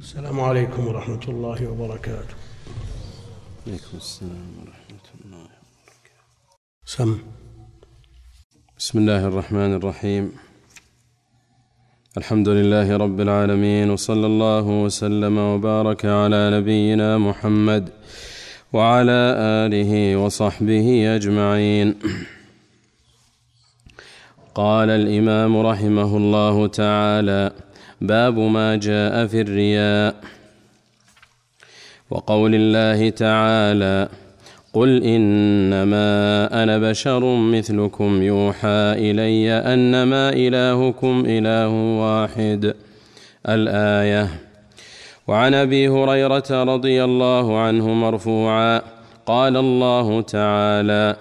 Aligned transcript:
السلام 0.00 0.40
عليكم 0.40 0.86
ورحمة 0.86 1.24
الله 1.28 1.66
وبركاته. 1.70 2.34
عليكم 3.66 3.94
السلام 3.96 4.50
ورحمة 4.58 5.06
الله 5.14 5.48
سم. 6.84 7.18
بسم 8.78 8.98
الله 8.98 9.26
الرحمن 9.26 9.74
الرحيم. 9.74 10.32
الحمد 12.18 12.48
لله 12.48 12.96
رب 12.96 13.20
العالمين 13.20 13.90
وصلى 13.90 14.26
الله 14.26 14.66
وسلم 14.84 15.38
وبارك 15.38 16.04
على 16.04 16.50
نبينا 16.56 17.18
محمد 17.18 17.90
وعلى 18.72 19.20
آله 19.66 20.16
وصحبه 20.16 21.16
أجمعين. 21.16 21.88
قال 24.54 24.90
الإمام 24.90 25.56
رحمه 25.56 26.16
الله 26.16 26.66
تعالى 26.66 27.52
باب 28.00 28.38
ما 28.38 28.76
جاء 28.76 29.26
في 29.26 29.40
الرياء. 29.40 30.14
وقول 32.10 32.54
الله 32.54 33.10
تعالى 33.10 34.08
قل 34.72 35.02
إنما 35.02 36.08
أنا 36.62 36.78
بشر 36.78 37.36
مثلكم 37.36 38.22
يوحى 38.22 38.94
إلي 38.96 39.52
أنما 39.52 40.28
إلهكم 40.28 41.24
إله 41.26 41.68
واحد. 41.68 42.74
الآية 43.48 44.28
وعن 45.26 45.54
أبي 45.54 45.88
هريرة 45.88 46.50
رضي 46.50 47.04
الله 47.04 47.58
عنه 47.60 47.88
مرفوعا 47.88 48.82
قال 49.26 49.56
الله 49.56 50.22
تعالى 50.22 51.16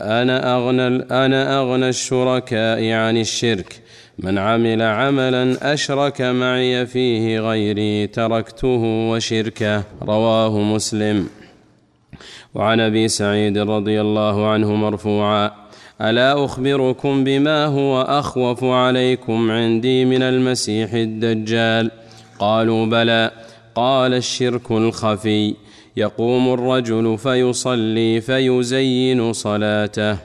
أنا 0.00 0.56
أغنى 0.56 0.86
أنا 1.10 1.60
أغنى 1.60 1.88
الشركاء 1.88 2.92
عن 2.92 3.16
الشرك. 3.16 3.82
من 4.18 4.38
عمل 4.38 4.82
عملا 4.82 5.72
أشرك 5.72 6.22
معي 6.22 6.86
فيه 6.86 7.40
غيري 7.40 8.06
تركته 8.06 8.82
وشركه. 9.10 9.82
رواه 10.02 10.58
مسلم. 10.58 11.28
وعن 12.54 12.80
أبي 12.80 13.08
سعيد 13.08 13.58
رضي 13.58 14.00
الله 14.00 14.48
عنه 14.48 14.74
مرفوعا 14.74 15.50
ألا 16.00 16.44
أخبركم 16.44 17.24
بما 17.24 17.64
هو 17.66 18.02
أخوف 18.02 18.64
عليكم 18.64 19.50
عندي 19.50 20.04
من 20.04 20.22
المسيح 20.22 20.92
الدجال؟ 20.92 21.90
قالوا 22.38 22.86
بلى 22.86 23.30
قال 23.74 24.14
الشرك 24.14 24.70
الخفي 24.70 25.54
يقوم 25.96 26.54
الرجل 26.54 27.18
فيصلي 27.18 28.20
فيزين 28.20 29.32
صلاته. 29.32 30.18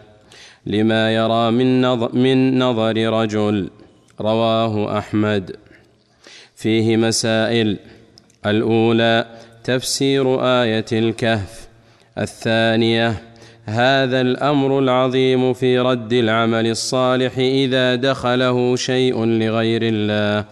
لما 0.65 1.13
يرى 1.13 1.51
من 1.51 1.81
نظر, 1.81 2.15
من 2.15 2.59
نظر 2.59 2.97
رجل 3.21 3.69
رواه 4.21 4.97
أحمد. 4.97 5.55
فيه 6.55 6.97
مسائل. 6.97 7.77
الأولى 8.45 9.25
تفسير 9.63 10.45
آية 10.45 10.85
الكهف. 10.91 11.67
الثانية 12.17 13.21
هذا 13.65 14.21
الأمر 14.21 14.79
العظيم 14.79 15.53
في 15.53 15.79
رد 15.79 16.13
العمل 16.13 16.67
الصالح 16.67 17.37
إذا 17.37 17.95
دخله 17.95 18.75
شيء 18.75 19.25
لغير 19.25 19.81
الله. 19.83 20.45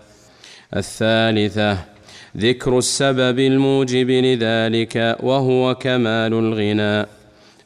الثالثة 0.75 1.77
ذكر 2.37 2.77
السبب 2.77 3.39
الموجب 3.39 4.09
لذلك 4.09 5.17
وهو 5.19 5.75
كمال 5.75 6.33
الغنى. 6.33 7.07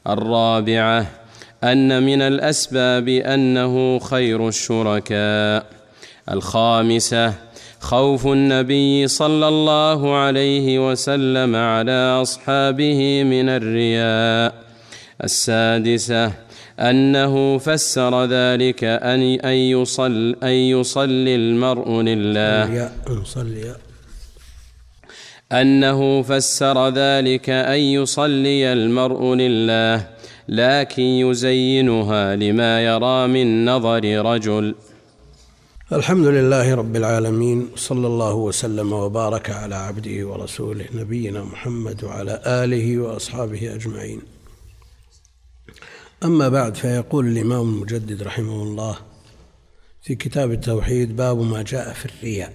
الرابعة 0.08 1.06
أن 1.64 2.04
من 2.04 2.22
الأسباب 2.22 3.08
أنه 3.08 4.00
خير 4.00 4.48
الشركاء. 4.48 5.83
الخامسة 6.32 7.34
خوف 7.80 8.28
النبي 8.28 9.08
صلى 9.08 9.48
الله 9.48 10.16
عليه 10.16 10.92
وسلم 10.92 11.56
على 11.56 12.20
أصحابه 12.22 13.24
من 13.24 13.50
الرياء. 13.50 14.54
السادسة 15.24 16.32
أنه 16.80 17.58
فسر 17.58 18.26
ذلك 18.26 18.84
ان 18.84 19.22
أن 19.40 19.54
يصل 19.54 20.36
أن 20.44 20.50
يصلي 20.50 21.36
المرء 21.36 22.02
لله. 22.02 22.66
أنه 25.52 26.22
فسر 26.22 26.90
ذلك 26.90 27.50
أن 27.50 27.80
يصلي 27.80 28.74
المرء 28.74 29.36
لله 29.36 30.08
لكن 30.50 31.04
يزينها 31.04 32.36
لما 32.36 32.82
يرى 32.86 33.28
من 33.28 33.66
نظر 33.66 34.26
رجل. 34.26 34.76
الحمد 35.92 36.26
لله 36.26 36.76
رب 36.76 36.96
العالمين 36.96 37.72
صلى 37.76 38.08
الله 38.08 38.34
وسلم 38.34 38.94
وبارك 38.94 39.50
على 39.50 39.76
عبده 39.76 40.28
ورسوله 40.28 40.86
نبينا 40.94 41.44
محمد 41.44 42.04
وعلى 42.04 42.42
آله 42.46 43.00
وأصحابه 43.00 43.76
أجمعين. 43.76 44.22
أما 46.24 46.50
بعد 46.50 46.76
فيقول 46.76 47.28
الإمام 47.28 47.62
المجدد 47.62 48.24
رحمه 48.24 48.64
الله 48.64 48.98
في 50.02 50.16
كتاب 50.16 50.52
التوحيد 50.52 51.16
باب 51.16 51.42
ما 51.42 51.62
جاء 51.62 51.94
في 51.94 52.06
الرياء. 52.06 52.54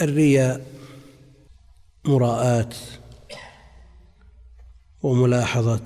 الرياء 0.00 0.66
مراءة 2.04 2.74
وملاحظة 5.02 5.84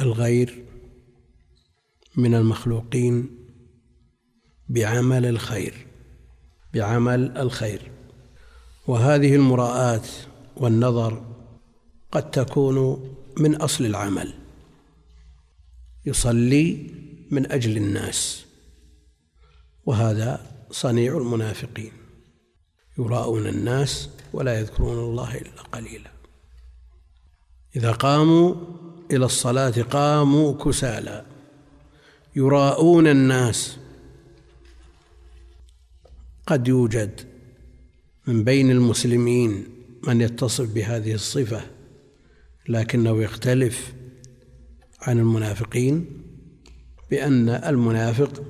الغير 0.00 0.65
من 2.16 2.34
المخلوقين 2.34 3.30
بعمل 4.68 5.26
الخير 5.26 5.86
بعمل 6.74 7.36
الخير. 7.36 7.90
وهذه 8.86 9.34
المراءة 9.34 10.04
والنظر 10.56 11.24
قد 12.12 12.30
تكون 12.30 13.08
من 13.38 13.54
أصل 13.54 13.86
العمل 13.86 14.34
يصلي 16.06 16.90
من 17.30 17.52
أجل 17.52 17.76
الناس. 17.76 18.46
وهذا 19.86 20.46
صنيع 20.70 21.16
المنافقين 21.18 21.92
يراءون 22.98 23.46
الناس 23.46 24.08
ولا 24.32 24.60
يذكرون 24.60 24.98
الله 24.98 25.34
إلا 25.34 25.62
قليلا. 25.72 26.10
إذا 27.76 27.92
قاموا 27.92 28.54
إلى 29.10 29.24
الصلاة 29.24 29.82
قاموا 29.82 30.64
كسالى. 30.64 31.35
يراءون 32.36 33.06
الناس. 33.06 33.78
قد 36.46 36.68
يوجد 36.68 37.20
من 38.26 38.44
بين 38.44 38.70
المسلمين 38.70 39.64
من 40.06 40.20
يتصف 40.20 40.74
بهذه 40.74 41.14
الصفة 41.14 41.60
لكنه 42.68 43.22
يختلف 43.22 43.92
عن 45.02 45.18
المنافقين 45.18 46.22
بأن 47.10 47.48
المنافق 47.48 48.44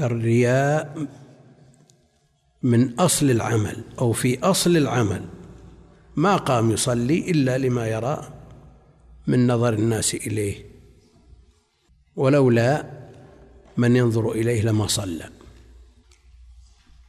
الرياء 0.00 1.06
من 2.62 3.00
أصل 3.00 3.30
العمل 3.30 3.84
أو 3.98 4.12
في 4.12 4.38
أصل 4.38 4.76
العمل. 4.76 5.24
ما 6.16 6.36
قام 6.36 6.70
يصلي 6.70 7.30
إلا 7.30 7.58
لما 7.58 7.88
يرى 7.88 8.28
من 9.26 9.46
نظر 9.46 9.74
الناس 9.74 10.14
إليه. 10.14 10.73
ولولا 12.16 12.84
من 13.76 13.96
ينظر 13.96 14.32
إليه 14.32 14.62
لما 14.62 14.86
صلى. 14.86 15.30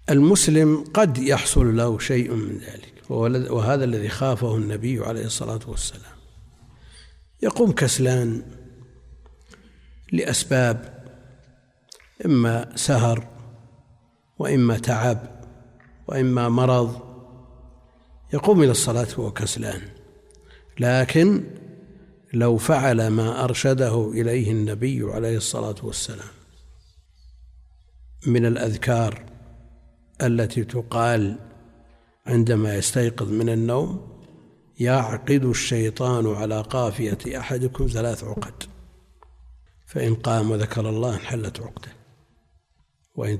المسلم 0.10 0.84
قد 0.94 1.18
يحصل 1.18 1.78
له 1.78 2.00
شيء 2.00 2.32
من 2.32 2.58
ذلك 2.58 2.94
وهذا 3.52 3.84
الذي 3.84 4.10
خافه 4.10 4.56
النبي 4.56 5.00
عليه 5.00 5.26
الصلاة 5.26 5.60
والسلام. 5.68 6.16
يقوم 7.44 7.72
كسلان 7.72 8.44
لأسباب 10.12 11.06
إما 12.26 12.76
سهر 12.76 13.28
وإما 14.40 14.78
تعب 14.78 15.46
وإما 16.08 16.50
مرض. 16.50 17.02
يقوم 18.34 18.64
إلى 18.64 18.72
الصلاة 18.72 19.08
وهو 19.18 19.32
كسلان. 19.32 19.82
لكن 20.80 21.44
لو 22.36 22.58
فعل 22.58 23.08
ما 23.08 23.44
أرشده 23.44 24.12
إليه 24.12 24.52
النبي 24.52 25.04
عليه 25.04 25.38
الصلاة 25.38 25.76
والسلام 25.84 26.28
من 28.28 28.46
الأذكار 28.46 29.26
التي 30.22 30.64
تقال 30.64 31.40
عندما 32.26 32.76
يستيقظ 32.76 33.32
من 33.32 33.50
النوم 33.50 34.22
يعقد 34.80 35.46
الشيطان 35.46 36.36
على 36.36 36.62
قافية 36.62 37.18
أحدكم 37.40 37.88
ثلاث 37.88 38.24
عقد 38.24 38.64
فإن 39.86 40.16
قام 40.16 40.52
وذكر 40.52 40.90
الله 40.90 41.14
انحلت 41.14 41.60
عقده 41.60 41.92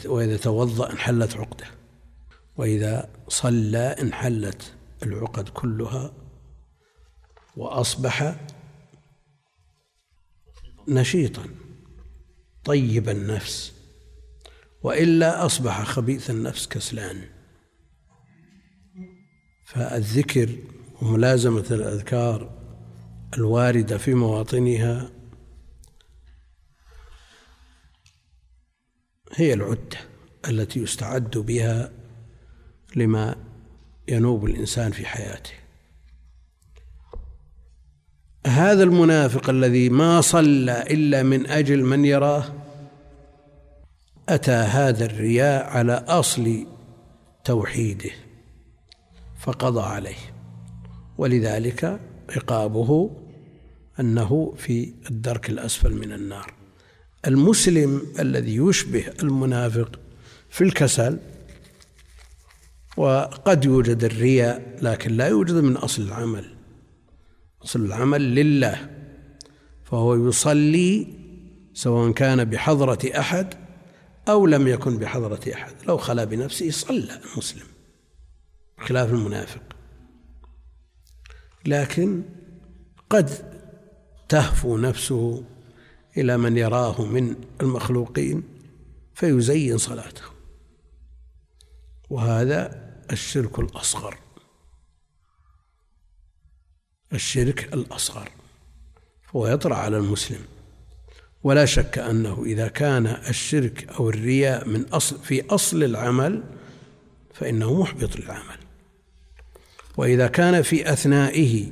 وإذا 0.06 0.38
توضأ 0.38 0.92
انحلت 0.92 1.38
عقده 1.38 1.68
وإذا 2.58 3.10
صلى 3.28 3.96
انحلت 4.02 4.74
العقد 5.04 5.50
كلها 5.50 6.12
وأصبح 7.58 8.36
نشيطا 10.88 11.46
طيب 12.64 13.10
النفس 13.10 13.74
وإلا 14.84 15.46
أصبح 15.46 15.84
خبيث 15.84 16.30
النفس 16.30 16.68
كسلان. 16.68 17.22
فالذكر 19.66 20.50
وملازمة 21.02 21.66
الأذكار 21.72 22.56
الواردة 23.38 23.98
في 23.98 24.14
مواطنها 24.14 25.12
هي 29.32 29.54
العدة 29.54 29.98
التي 30.48 30.80
يستعد 30.80 31.38
بها 31.38 31.92
لما 32.96 33.36
ينوب 34.08 34.46
الإنسان 34.46 34.92
في 34.92 35.06
حياته. 35.06 35.65
هذا 38.46 38.84
المنافق 38.84 39.50
الذي 39.50 39.90
ما 39.90 40.22
صلى 40.22 40.82
إلا 40.82 41.24
من 41.24 41.48
أجل 41.48 41.84
من 41.84 42.06
يراه 42.06 42.46
أتى 44.30 44.52
هذا 44.52 45.06
الرياء 45.06 45.66
على 45.66 45.94
أصل 46.08 46.68
توحيده 47.44 48.12
فقضى 49.40 49.82
عليه. 49.82 50.16
ولذلك 51.18 52.00
عقابه 52.30 53.12
أنه 54.00 54.54
في 54.58 54.94
الدرك 55.10 55.50
الأسفل 55.50 55.94
من 55.94 56.12
النار. 56.12 56.54
المسلم 57.28 58.02
الذي 58.20 58.56
يشبه 58.56 59.06
المنافق 59.24 60.00
في 60.50 60.64
الكسل 60.64 61.20
وقد 62.98 63.66
يوجد 63.66 64.04
الرياء 64.04 64.78
لكن 64.82 65.12
لا 65.12 65.28
يوجد 65.28 65.56
من 65.56 65.78
أصل 65.78 66.02
العمل. 66.02 66.55
أصل 67.66 67.86
العمل 67.86 68.36
لله 68.36 68.90
فهو 69.84 70.28
يصلي 70.28 71.08
سواء 71.74 72.12
كان 72.12 72.44
بحضرة 72.44 73.00
أحد 73.20 73.54
أو 74.30 74.46
لم 74.46 74.68
يكن 74.68 74.98
بحضرة 74.98 75.54
أحد. 75.54 75.74
لو 75.88 75.98
خلا 75.98 76.24
بنفسه 76.24 76.72
صلى 76.72 77.22
المسلم 77.34 77.66
خلاف 78.80 79.10
المنافق. 79.10 79.62
لكن 81.66 82.24
قد 83.10 83.30
تهفو 84.30 84.78
نفسه 84.78 85.44
إلى 86.18 86.38
من 86.38 86.58
يراه 86.58 87.06
من 87.06 87.36
المخلوقين 87.62 88.44
فيزين 89.14 89.78
صلاته 89.78 90.22
وهذا 92.10 92.86
الشرك 93.12 93.60
الأصغر. 93.60 94.25
الشرك 97.14 97.74
الأصغر 97.74 98.30
فهو 99.22 99.48
يطرأ 99.48 99.76
على 99.76 99.98
المسلم. 99.98 100.42
ولا 101.44 101.66
شك 101.66 101.98
أنه 101.98 102.44
إذا 102.46 102.68
كان 102.68 103.08
الشرك 103.08 103.90
أو 103.90 104.10
الرياء 104.10 104.68
من 104.68 104.86
أصل 104.86 105.20
في 105.20 105.46
أصل 105.50 105.84
العمل 105.84 106.44
فإنه 107.34 107.82
محبط 107.82 108.16
للعمل. 108.16 108.58
وإذا 109.98 110.28
كان 110.28 110.62
في 110.62 110.94
أثنائه 110.94 111.72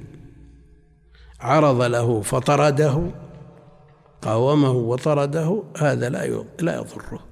عرض 1.39 1.81
له 1.81 2.21
فطرده 2.21 3.11
قاومه 4.21 4.71
وطرده 4.71 5.63
هذا 5.77 6.09
لا 6.09 6.45
لا 6.59 6.75
يضره. 6.75 7.27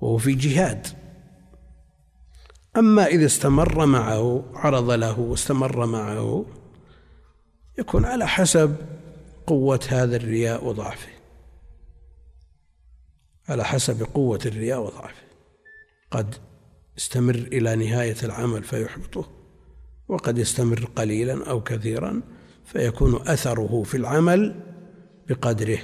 وهو 0.00 0.18
في 0.18 0.34
جهاد. 0.34 0.86
أما 2.78 3.06
إذا 3.06 3.26
استمر 3.26 3.86
معه 3.86 4.44
عرض 4.54 4.90
له 4.90 5.20
واستمر 5.20 5.86
معه 5.86 6.46
يكون 7.78 8.04
على 8.04 8.28
حسب 8.28 8.76
قوة 9.46 9.80
هذا 9.88 10.16
الرياء 10.16 10.64
وضعفه. 10.64 11.08
على 13.48 13.64
حسب 13.64 14.02
قوة 14.02 14.40
الرياء 14.46 14.80
وضعفه. 14.80 15.22
قد 16.10 16.34
يستمر 16.96 17.34
إلى 17.34 17.76
نهاية 17.76 18.16
العمل 18.22 18.64
فيحبطه 18.64 19.30
وقد 20.08 20.38
يستمر 20.38 20.84
قليلا 20.96 21.50
أو 21.50 21.60
كثيرا 21.60 22.22
فيكون 22.64 23.28
أثره 23.28 23.82
في 23.82 23.96
العمل 23.96 24.60
بقدره. 25.28 25.80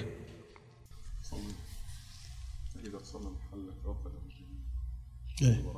إيه؟ 5.42 5.73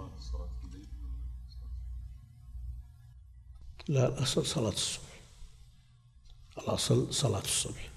لا 3.89 4.09
الأصل 4.09 4.47
صلاة 4.47 4.69
الصبح. 4.69 5.03
الأصل 6.59 7.15
صلاة 7.15 7.43
الصبح. 7.43 7.89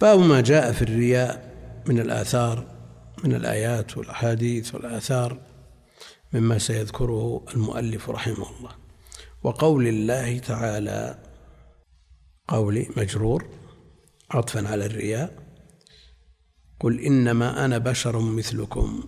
باب 0.00 0.18
ما 0.18 0.40
جاء 0.40 0.72
في 0.72 0.82
الرياء 0.82 1.52
من 1.86 1.98
الآثار 2.00 2.66
من 3.24 3.34
الآيات 3.34 3.96
والأحاديث 3.96 4.74
والآثار 4.74 5.38
مما 6.32 6.58
سيذكره 6.58 7.44
المؤلف 7.54 8.10
رحمه 8.10 8.58
الله. 8.58 8.70
وقول 9.42 9.86
الله 9.86 10.38
تعالى 10.38 11.18
قولي 12.48 12.88
مجرور 12.96 13.48
عطفا 14.30 14.68
على 14.68 14.86
الرياء 14.86 15.42
قل 16.80 17.00
إنما 17.00 17.64
أنا 17.64 17.78
بشر 17.78 18.18
مثلكم. 18.18 19.04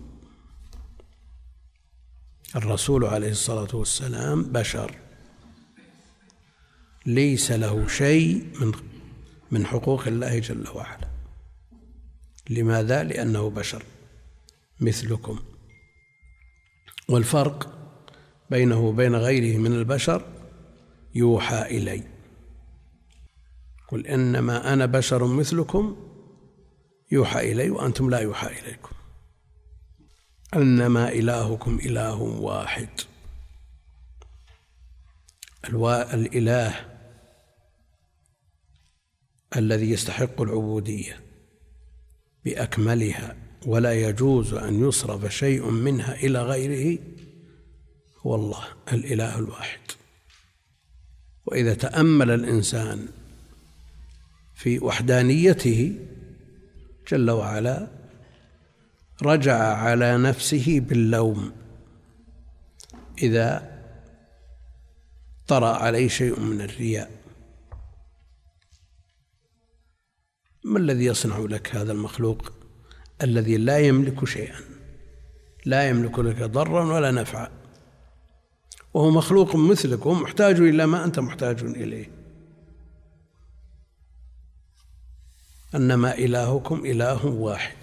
الرسول 2.55 3.05
عليه 3.05 3.31
الصلاة 3.31 3.75
والسلام 3.75 4.43
بشر. 4.43 5.04
ليس 7.05 7.51
له 7.51 7.87
شيء 7.87 8.45
من 8.61 8.71
من 9.51 9.65
حقوق 9.65 10.07
الله 10.07 10.39
جل 10.39 10.67
وعلا. 10.75 11.07
لماذا؟ 12.49 13.03
لأنه 13.03 13.49
بشر 13.49 13.83
مثلكم. 14.79 15.39
والفرق 17.09 17.69
بينه 18.49 18.79
وبين 18.79 19.15
غيره 19.15 19.57
من 19.57 19.73
البشر 19.73 20.25
يوحى 21.15 21.61
إلي. 21.61 22.03
قل 23.87 24.07
إنما 24.07 24.73
أنا 24.73 24.85
بشر 24.85 25.25
مثلكم 25.27 25.97
يوحى 27.11 27.51
إلي 27.51 27.69
وأنتم 27.69 28.09
لا 28.09 28.19
يوحى 28.19 28.47
إليكم. 28.47 28.95
أنما 30.53 31.09
إلهكم 31.09 31.79
إله 31.85 32.21
واحد. 32.21 32.89
الإله 36.13 36.94
الذي 39.55 39.91
يستحق 39.91 40.41
العبودية 40.41 41.19
بأكملها 42.45 43.35
ولا 43.65 43.93
يجوز 43.93 44.53
أن 44.53 44.87
يصرف 44.87 45.33
شيء 45.33 45.69
منها 45.69 46.15
إلى 46.15 46.41
غيره 46.43 46.99
هو 48.19 48.35
الله 48.35 48.63
الإله 48.93 49.39
الواحد. 49.39 49.79
وإذا 51.45 51.73
تأمل 51.73 52.31
الإنسان 52.31 53.07
في 54.55 54.79
وحدانيته 54.79 55.95
جل 57.11 57.31
وعلا 57.31 57.87
رجع 59.21 59.57
على 59.57 60.17
نفسه 60.17 60.79
باللوم. 60.79 61.51
إذا 63.21 63.75
طرأ 65.47 65.75
عليه 65.75 66.07
شيء 66.07 66.39
من 66.39 66.61
الرياء 66.61 67.14
ما 70.65 70.79
الذي 70.79 71.05
يصنع 71.05 71.37
لك 71.37 71.75
هذا 71.75 71.91
المخلوق 71.91 72.51
الذي 73.21 73.57
لا 73.57 73.79
يملك 73.79 74.25
شيئا؟ 74.25 74.59
لا 75.65 75.89
يملك 75.89 76.19
لك 76.19 76.43
ضرا 76.43 76.93
ولا 76.93 77.11
نفعا. 77.11 77.51
وهو 78.93 79.09
مخلوق 79.09 79.55
مثلك 79.55 80.05
وهو 80.05 80.15
محتاج 80.15 80.59
إلى 80.59 80.85
ما 80.85 81.03
أنت 81.03 81.19
محتاج 81.19 81.63
إليه. 81.63 82.11
أنما 85.75 86.13
إلهكم 86.13 86.85
إله 86.85 87.25
واحد. 87.25 87.77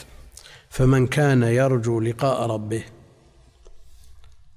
فمن 0.70 1.06
كان 1.06 1.42
يرجو 1.42 2.00
لقاء 2.00 2.46
ربه 2.46 2.84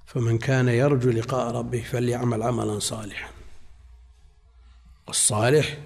فمن 0.06 0.38
كان 0.38 0.68
يرجو 0.68 1.10
لقاء 1.10 1.54
ربه 1.54 1.82
فليعمل 1.82 2.42
عملا 2.42 2.78
صالحا. 2.78 3.30
والصالح 5.06 5.78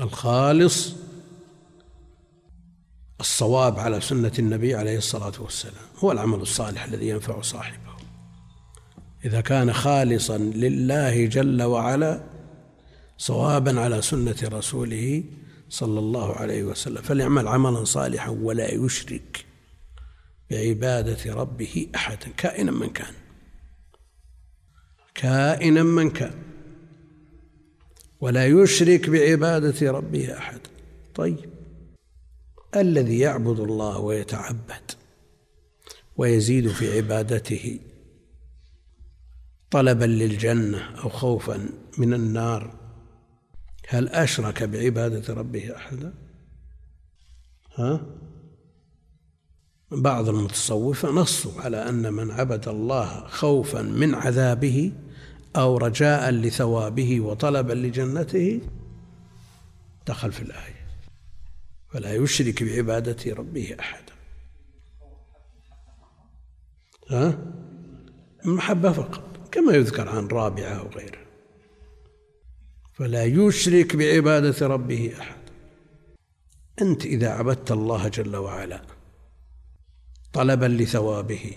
الخالص 0.00 0.94
الصواب 3.24 3.78
على 3.78 4.00
سنة 4.00 4.32
النبي 4.38 4.74
عليه 4.74 4.98
الصلاة 4.98 5.32
والسلام. 5.38 5.84
هو 5.98 6.12
العمل 6.12 6.40
الصالح 6.40 6.84
الذي 6.84 7.08
ينفع 7.08 7.40
صاحبه. 7.40 7.94
إذا 9.24 9.40
كان 9.40 9.72
خالصا 9.72 10.38
لله 10.38 11.26
جل 11.26 11.62
وعلا 11.62 12.24
صوابا 13.18 13.80
على 13.80 14.02
سنة 14.02 14.36
رسوله 14.42 15.24
صلى 15.68 15.98
الله 15.98 16.32
عليه 16.36 16.62
وسلم. 16.64 17.02
فليعمل 17.02 17.48
عملا 17.48 17.84
صالحا 17.84 18.30
ولا 18.30 18.74
يشرك 18.74 19.46
بعبادة 20.50 21.34
ربه 21.34 21.86
أحدا 21.94 22.28
كائنا 22.36 22.72
من 22.72 22.90
كان. 22.90 23.14
كائنا 25.14 25.82
من 25.82 26.10
كان. 26.10 26.34
ولا 28.20 28.46
يشرك 28.46 29.10
بعبادة 29.10 29.90
ربه 29.90 30.38
أحدا 30.38 30.70
طيب. 31.14 31.53
الذي 32.76 33.18
يعبد 33.18 33.60
الله 33.60 33.98
ويتعبد 33.98 34.92
ويزيد 36.16 36.68
في 36.68 36.96
عبادته 36.96 37.80
طلبا 39.70 40.04
للجنة 40.04 40.78
أو 40.78 41.08
خوفا 41.08 41.68
من 41.98 42.14
النار. 42.14 42.74
هل 43.88 44.08
أشرك 44.08 44.62
بعبادة 44.62 45.34
ربه 45.34 45.76
أحدا؟ 45.76 46.14
ها؟ 47.74 48.06
بعض 49.90 50.28
المتصوفة 50.28 51.10
نصوا 51.10 51.60
على 51.60 51.88
أن 51.88 52.12
من 52.12 52.30
عبد 52.30 52.68
الله 52.68 53.26
خوفا 53.26 53.82
من 53.82 54.14
عذابه 54.14 54.92
أو 55.56 55.76
رجاء 55.76 56.30
لثوابه 56.30 57.20
وطلبا 57.20 57.72
لجنته 57.72 58.60
دخل 60.06 60.32
في 60.32 60.42
الآية. 60.42 60.73
فلا 61.94 62.14
يشرك 62.14 62.62
بعبادة 62.62 63.34
ربه 63.34 63.76
أحدا 63.80 64.12
ها؟ 67.10 67.38
المحبة 68.44 68.92
فقط 68.92 69.48
كما 69.52 69.72
يذكر 69.72 70.08
عن 70.08 70.26
رابعة 70.26 70.84
وغيره. 70.84 71.18
فلا 72.94 73.24
يشرك 73.24 73.96
بعبادة 73.96 74.66
ربه 74.66 75.12
أحد. 75.20 75.38
أنت 76.82 77.04
إذا 77.04 77.28
عبدت 77.28 77.72
الله 77.72 78.08
جل 78.08 78.36
وعلا 78.36 78.82
طلبا 80.32 80.66
لثوابه 80.66 81.52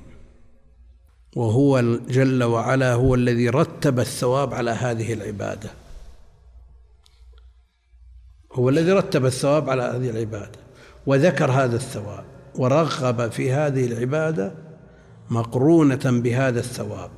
وهو 1.36 1.82
جل 2.08 2.44
وعلا 2.44 2.94
هو 2.94 3.16
الذي 3.16 3.50
رتب 3.50 4.00
الثواب 4.00 4.54
على 4.54 4.72
هذه 4.72 5.14
العبادة. 5.14 5.87
هو 8.58 8.70
الذي 8.70 8.92
رتب 8.92 9.26
الثواب 9.26 9.70
على 9.70 9.84
هذه 9.84 10.10
العبادة 10.10 10.60
وذكر 11.06 11.52
هذا 11.52 11.76
الثواب 11.76 12.26
ورغب 12.56 13.32
في 13.32 13.52
هذه 13.52 13.86
العبادة 13.86 14.54
مقرونة 15.30 16.02
بهذا 16.06 16.60
الثواب 16.60 17.12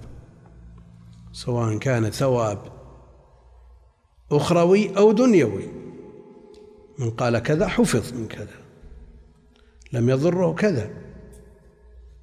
سواء 1.31 1.77
كان 1.77 2.10
ثواب 2.10 2.60
أخروي 4.31 4.98
أو 4.98 5.12
دنيوي. 5.12 5.67
من 7.00 7.10
قال 7.10 7.39
كذا 7.39 7.67
حفظ 7.67 8.13
من 8.13 8.27
كذا 8.27 8.60
لم 9.93 10.10
يضره 10.10 10.53
كذا. 10.53 10.89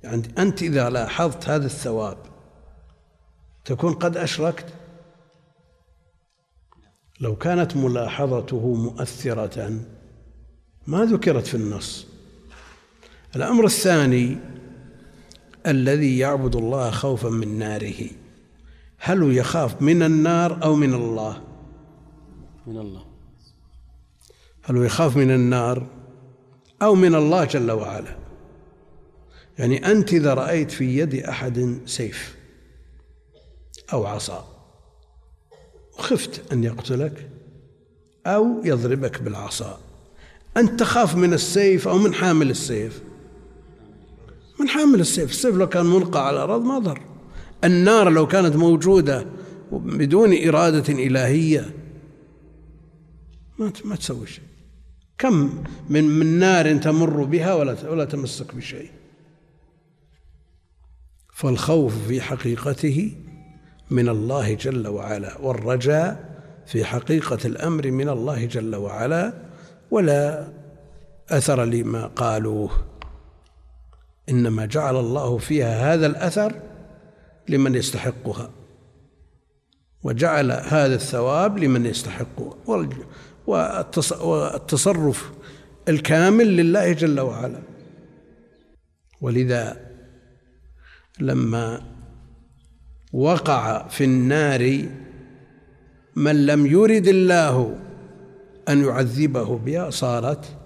يعني 0.02 0.22
أنت 0.38 0.62
إذا 0.62 0.90
لاحظت 0.90 1.48
هذا 1.48 1.66
الثواب 1.66 2.18
تكون 3.64 3.94
قد 3.94 4.16
أشركت؟ 4.16 4.66
لو 7.20 7.36
كانت 7.36 7.76
ملاحظته 7.76 8.74
مؤثرة 8.74 9.80
ما 10.86 11.04
ذكرت 11.04 11.46
في 11.46 11.54
النص. 11.54 12.06
الأمر 13.36 13.64
الثاني 13.64 14.38
الذي 15.66 16.18
يعبد 16.18 16.56
الله 16.56 16.90
خوفا 16.90 17.28
من 17.28 17.58
ناره. 17.58 18.10
هل 18.98 19.36
يخاف 19.36 19.82
من 19.82 20.02
النار 20.02 20.64
أو 20.64 20.74
من 20.74 20.94
الله؟ 20.94 21.42
من 22.66 22.78
الله. 22.78 23.06
هل 24.62 24.76
يخاف 24.76 25.16
من 25.16 25.30
النار 25.30 25.86
أو 26.82 26.94
من 26.94 27.14
الله 27.14 27.44
جل 27.44 27.70
وعلا؟ 27.70 28.16
يعني 29.58 29.86
أنت 29.90 30.12
إذا 30.12 30.34
رأيت 30.34 30.70
في 30.70 30.98
يد 30.98 31.14
أحد 31.14 31.80
سيف 31.86 32.36
أو 33.92 34.06
عصا 34.06 34.55
وخفت 35.98 36.52
أن 36.52 36.64
يقتلك 36.64 37.30
أو 38.26 38.60
يضربك 38.64 39.22
بالعصا. 39.22 39.80
أنت 40.56 40.80
تخاف 40.80 41.16
من 41.16 41.32
السيف 41.32 41.88
أو 41.88 41.98
من 41.98 42.14
حامل 42.14 42.50
السيف؟ 42.50 43.02
من 44.60 44.68
حامل 44.68 45.00
السيف. 45.00 45.30
السيف 45.30 45.54
لو 45.54 45.68
كان 45.68 45.86
ملقى 45.86 46.26
على 46.26 46.44
الأرض 46.44 46.64
ما 46.64 46.78
ضر. 46.78 47.00
النار 47.64 48.10
لو 48.10 48.26
كانت 48.26 48.56
موجودة 48.56 49.26
بدون 49.72 50.48
إرادة 50.48 50.92
إلهية 50.92 51.74
ما 53.58 53.72
ما 53.84 53.96
تسوي 53.96 54.26
شيء. 54.26 54.44
كم 55.18 55.64
من 55.88 56.04
من 56.04 56.26
نار 56.26 56.76
تمر 56.76 57.24
بها 57.24 57.54
ولا 57.54 57.90
ولا 57.90 58.04
تمسك 58.04 58.54
بشيء. 58.54 58.90
فالخوف 61.32 62.06
في 62.08 62.20
حقيقته 62.20 63.12
من 63.90 64.08
الله 64.08 64.54
جل 64.54 64.88
وعلا 64.88 65.38
والرجاء 65.38 66.36
في 66.66 66.84
حقيقة 66.84 67.38
الأمر 67.44 67.90
من 67.90 68.08
الله 68.08 68.44
جل 68.44 68.76
وعلا 68.76 69.32
ولا 69.90 70.48
أثر 71.28 71.64
لما 71.64 72.06
قالوه. 72.06 72.70
إنما 74.28 74.66
جعل 74.66 74.96
الله 74.96 75.38
فيها 75.38 75.94
هذا 75.94 76.06
الأثر 76.06 76.52
لمن 77.48 77.74
يستحقها 77.74 78.50
وجعل 80.02 80.52
هذا 80.52 80.94
الثواب 80.94 81.58
لمن 81.58 81.86
يستحقه 81.86 82.56
والتصرف 84.16 85.32
الكامل 85.88 86.56
لله 86.56 86.92
جل 86.92 87.20
وعلا. 87.20 87.62
ولذا 89.20 89.76
لما 91.20 91.95
وقع 93.12 93.88
في 93.88 94.04
النار 94.04 94.88
من 96.16 96.46
لم 96.46 96.66
يرد 96.66 97.08
الله 97.08 97.78
أن 98.68 98.84
يعذبه 98.84 99.58
بها 99.58 99.90
صارت 99.90 100.58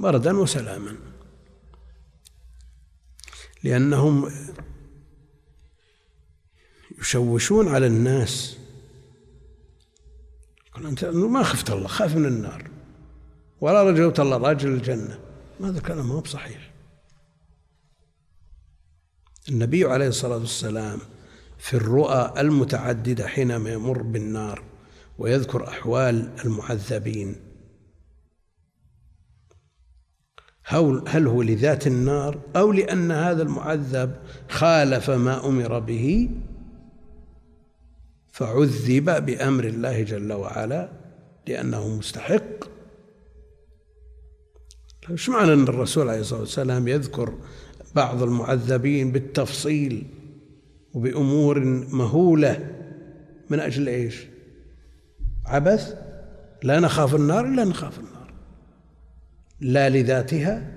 بردا 0.00 0.38
وسلاما. 0.38 0.96
لأنهم 3.64 4.30
يشوشون 7.00 7.68
على 7.68 7.86
الناس. 7.86 8.58
يقول 10.68 10.86
أنت 10.86 11.04
ما 11.04 11.42
خفت 11.42 11.70
الله 11.70 11.88
خاف 11.88 12.16
من 12.16 12.26
النار. 12.26 12.70
ولا 13.60 13.82
رجوت 13.82 14.20
الله 14.20 14.36
راجل 14.36 14.68
الجنة. 14.68 15.18
هذا 15.60 15.80
كلام 15.80 16.08
ما 16.08 16.14
هو 16.14 16.20
بصحيح. 16.20 16.74
النبي 19.48 19.84
عليه 19.84 20.08
الصلاة 20.08 20.36
والسلام 20.36 20.98
في 21.64 21.74
الرؤى 21.74 22.34
المتعددة 22.38 23.26
حينما 23.26 23.72
يمر 23.72 24.02
بالنار 24.02 24.62
ويذكر 25.18 25.68
أحوال 25.68 26.30
المعذبين. 26.44 27.36
هل 31.06 31.26
هو 31.26 31.42
لذات 31.42 31.86
النار 31.86 32.40
أو 32.56 32.72
لأن 32.72 33.10
هذا 33.10 33.42
المعذب 33.42 34.16
خالف 34.48 35.10
ما 35.10 35.46
أمر 35.46 35.78
به؟ 35.78 36.30
فعذب 38.32 39.26
بأمر 39.26 39.64
الله 39.64 40.02
جل 40.02 40.32
وعلا 40.32 40.88
لأنه 41.48 41.88
مستحق. 41.88 42.64
إيش 45.10 45.28
معنى 45.28 45.52
أن 45.52 45.62
الرسول 45.62 46.08
عليه 46.08 46.20
الصلاة 46.20 46.40
والسلام 46.40 46.88
يذكر 46.88 47.34
بعض 47.94 48.22
المعذبين 48.22 49.12
بالتفصيل؟ 49.12 50.06
وبأمور 50.94 51.60
مهولة. 51.90 52.70
من 53.50 53.60
أجل 53.60 53.88
إيش؟ 53.88 54.26
عبث؟ 55.46 55.94
لا 56.62 56.80
نخاف 56.80 57.14
النار 57.14 57.46
إلا 57.48 57.64
نخاف 57.64 57.98
النار. 57.98 58.34
لا 59.60 59.88
لذاتها 59.88 60.72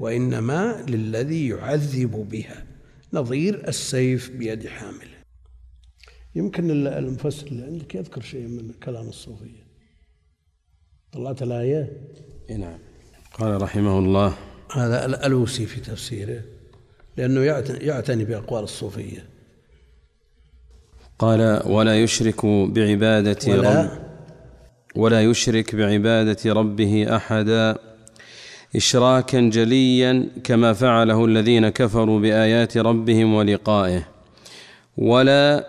وإنما 0.00 0.84
للذي 0.88 1.48
يعذب 1.48 2.28
بها. 2.30 2.66
نظير 3.12 3.68
السيف 3.68 4.30
بيد 4.30 4.66
حامله 4.66 5.22
يمكن 6.34 6.86
المفسر 6.86 7.46
اللي 7.46 7.64
عندك 7.64 7.94
يذكر 7.94 8.20
شيء 8.20 8.46
من 8.46 8.72
كلام 8.72 9.08
الصوفية. 9.08 9.62
طلعت 11.12 11.42
الآية؟ 11.42 11.92
نعم. 12.50 12.78
قال 13.34 13.62
رحمه 13.62 13.98
الله 13.98 14.34
هذا 14.72 15.06
الألوسي 15.06 15.66
في 15.66 15.80
تفسيره 15.80 16.42
لأنه 17.16 17.40
يعتني 17.80 18.24
بأقوال 18.24 18.64
الصوفية. 18.64 19.31
قال 21.22 21.62
ولا 21.66 22.02
يشرك 22.02 22.46
بعبادة 22.46 23.38
ولا 23.48 23.82
رب 23.82 23.90
ولا 24.96 25.22
يشرك 25.22 25.74
بعبادة 25.74 26.52
ربه 26.52 27.16
أحدا 27.16 27.78
إشراكا 28.76 29.40
جليا 29.40 30.28
كما 30.44 30.72
فعله 30.72 31.24
الذين 31.24 31.68
كفروا 31.68 32.20
بآيات 32.20 32.78
ربهم 32.78 33.34
ولقائه 33.34 34.08
ولا 34.96 35.68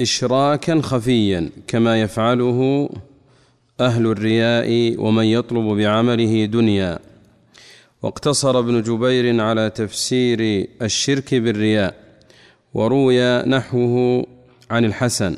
إشراكا 0.00 0.80
خفيا 0.80 1.50
كما 1.66 2.00
يفعله 2.00 2.90
أهل 3.80 4.06
الرياء 4.06 4.94
ومن 4.98 5.24
يطلب 5.24 5.64
بعمله 5.64 6.44
دنيا. 6.44 6.98
واقتصر 8.02 8.58
ابن 8.58 8.82
جبير 8.82 9.40
على 9.40 9.70
تفسير 9.70 10.68
الشرك 10.82 11.34
بالرياء. 11.34 12.07
وروي 12.74 13.42
نحوه 13.42 14.26
عن 14.70 14.84
الحسن. 14.84 15.36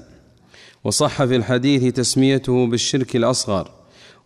وصح 0.85 1.25
في 1.25 1.37
الحديث 1.37 1.95
تسميته 1.95 2.67
بالشرك 2.67 3.17
الأصغر 3.17 3.71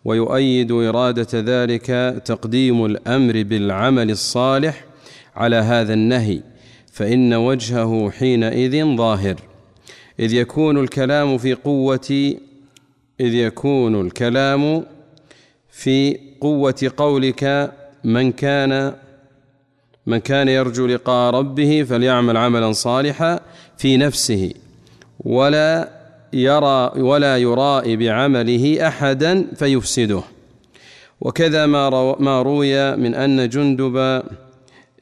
ويؤيد 0.05 0.73
إرادة 0.73 1.29
ذلك 1.35 1.87
تقديم 2.25 2.85
الأمر 2.85 3.43
بالعمل 3.43 4.11
الصالح 4.11 4.85
على 5.37 5.57
هذا 5.57 5.95
النهي 5.95 6.41
فإن 6.93 7.35
وجهه 7.35 8.11
حينئذ 8.11 8.97
ظاهر. 8.97 9.37
إذ 10.21 10.33
يكون 10.33 10.79
الكلام 10.79 11.39
في 11.39 11.55
قوة 11.55 12.35
إذ 13.21 13.35
يكون 13.35 14.01
الكلام 14.01 14.85
في 15.71 16.19
قوة 16.41 16.93
قولك 16.97 17.73
من 18.05 18.33
كان 18.33 18.95
من 20.07 20.19
كان 20.19 20.49
يرجو 20.49 20.87
لقاء 20.87 21.35
ربه 21.35 21.83
فليعمل 21.89 22.37
عملا 22.37 22.73
صالحا 22.73 23.41
في 23.79 23.97
نفسه 23.97 24.53
ولا 25.21 25.89
يرى 26.33 26.93
ولا 26.97 27.37
يرائي 27.37 27.97
بعمله 27.97 28.89
أحدا 28.89 29.47
فيفسده. 29.57 30.23
وكذا 31.21 31.67
ما 31.67 32.17
ما 32.19 32.43
روي 32.43 32.97
من 32.97 33.15
أن 33.15 33.49
جندب 33.49 34.23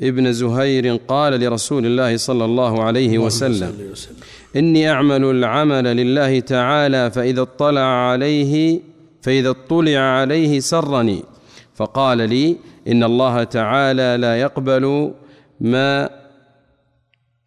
ابن 0.01 0.33
زهير 0.33 0.97
قال 1.09 1.41
لرسول 1.41 1.87
الله 1.87 2.17
صلى 2.17 2.45
الله 2.45 2.83
عليه 2.83 3.19
وسلم. 3.19 3.95
إني 4.57 4.91
أعمل 4.91 5.25
العمل 5.25 5.85
لله 5.85 6.41
تعالى 6.41 7.11
فإذا 7.11 7.43
اطلع 7.43 8.11
عليه 8.11 8.81
فإذا 9.23 9.51
اطلع 9.51 9.99
عليه 9.99 10.61
سرني 10.61 11.23
فقال 11.75 12.19
لي 12.19 12.57
إن 12.89 13.05
الله 13.05 13.45
تعالى 13.45 14.17
لا 14.21 14.41
يقبل 14.41 15.15
ما 15.61 16.11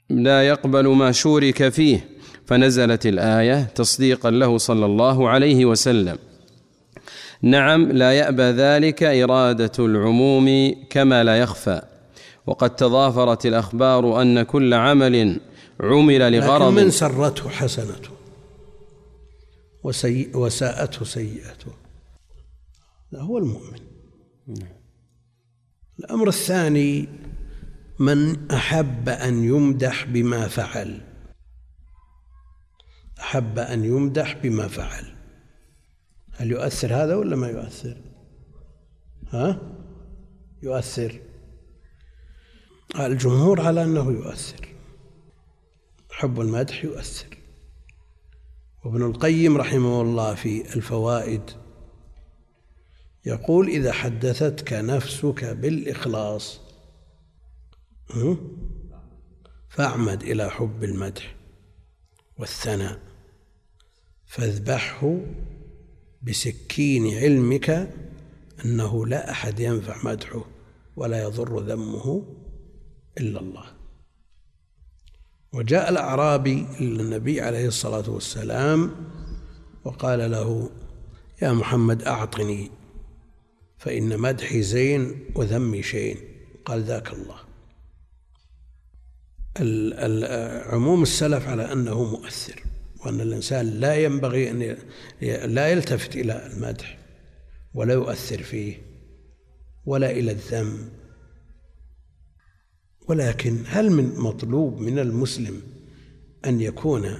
لا 0.09 0.47
يقبل 0.47 0.87
ما 0.87 1.11
شورك 1.11 1.69
فيه. 1.69 2.09
فنزلت 2.45 3.05
الآية 3.05 3.63
تصديقا 3.63 4.29
له 4.29 4.57
صلى 4.57 4.85
الله 4.85 5.29
عليه 5.29 5.65
وسلم. 5.65 6.17
نعم 7.41 7.91
لا 7.91 8.11
يأبى 8.11 8.43
ذلك 8.43 9.03
إرادة 9.03 9.71
العموم 9.79 10.75
كما 10.89 11.23
لا 11.23 11.37
يخفى. 11.37 11.81
وقد 12.47 12.75
تضافرت 12.75 13.45
الأخبار 13.45 14.21
أن 14.21 14.43
كل 14.43 14.73
عمل 14.73 15.39
عمل 15.79 16.33
لغرض 16.33 16.73
من 16.73 16.91
سرته 16.91 17.49
حسنته؟ 17.49 18.09
وسيء 19.83 20.37
وساءته 20.37 21.05
سيئته. 21.05 21.71
لا 23.11 23.21
هو 23.21 23.37
المؤمن. 23.37 23.79
الأمر 25.99 26.27
الثاني 26.27 27.07
من 27.99 28.51
أحب 28.51 29.09
أن 29.09 29.43
يمدح 29.43 30.05
بما 30.05 30.47
فعل. 30.47 31.01
أحب 33.19 33.59
أن 33.59 33.85
يمدح 33.85 34.37
بما 34.43 34.67
فعل. 34.67 35.15
هل 36.31 36.51
يؤثر 36.51 36.95
هذا 36.95 37.15
ولا 37.15 37.35
ما 37.35 37.47
يؤثر؟ 37.47 37.97
ها؟ 39.29 39.61
يؤثر. 40.63 41.19
الجمهور 42.99 43.61
على 43.61 43.83
أنه 43.83 44.11
يؤثر. 44.11 44.67
حب 46.11 46.41
المدح 46.41 46.83
يؤثر. 46.83 47.37
وابن 48.85 49.01
القيم 49.01 49.57
رحمه 49.57 50.01
الله 50.01 50.35
في 50.35 50.75
الفوائد 50.75 51.64
يقول 53.25 53.67
إذا 53.67 53.91
حدثتك 53.91 54.73
نفسك 54.73 55.45
بالإخلاص 55.45 56.59
فاعمد 59.69 60.23
إلى 60.23 60.49
حب 60.49 60.83
المدح 60.83 61.35
والثناء 62.37 62.99
فاذبحه 64.25 65.19
بسكين 66.21 67.17
علمك 67.17 67.89
أنه 68.65 69.05
لا 69.05 69.31
أحد 69.31 69.59
ينفع 69.59 69.97
مدحه 70.03 70.45
ولا 70.95 71.23
يضر 71.23 71.59
ذمه 71.59 72.25
إلا 73.17 73.39
الله. 73.39 73.65
وجاء 75.53 75.89
الأعرابي 75.89 76.67
إلى 76.79 77.03
النبي 77.03 77.41
عليه 77.41 77.67
الصلاة 77.67 78.09
والسلام 78.09 78.91
وقال 79.83 80.31
له 80.31 80.69
يا 81.41 81.51
محمد 81.51 82.03
أعطني 82.03 82.71
فإن 83.77 84.19
مدحي 84.19 84.61
زين 84.61 85.25
وذمي 85.35 85.83
شين. 85.83 86.17
قال 86.65 86.83
ذاك 86.83 87.13
الله. 87.13 87.45
عموم 90.73 91.03
السلف 91.03 91.47
على 91.47 91.71
أنه 91.73 92.03
مؤثر 92.03 92.63
وأن 93.05 93.21
الإنسان 93.21 93.65
لا 93.79 93.95
ينبغي 93.95 94.51
أن 94.51 94.77
لا 95.53 95.67
يلتفت 95.67 96.15
إلى 96.15 96.47
المدح 96.53 96.97
ولا 97.73 97.93
يؤثر 97.93 98.43
فيه 98.43 98.81
ولا 99.85 100.11
إلى 100.11 100.31
الذم. 100.31 100.89
ولكن 103.07 103.63
هل 103.67 103.91
من 103.91 104.15
مطلوب 104.15 104.79
من 104.79 104.99
المسلم 104.99 105.61
أن 106.45 106.61
يكون 106.61 107.19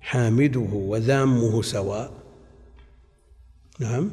حامده 0.00 0.60
وذامه 0.60 1.62
سواء؟ 1.62 2.22
نعم. 3.80 4.10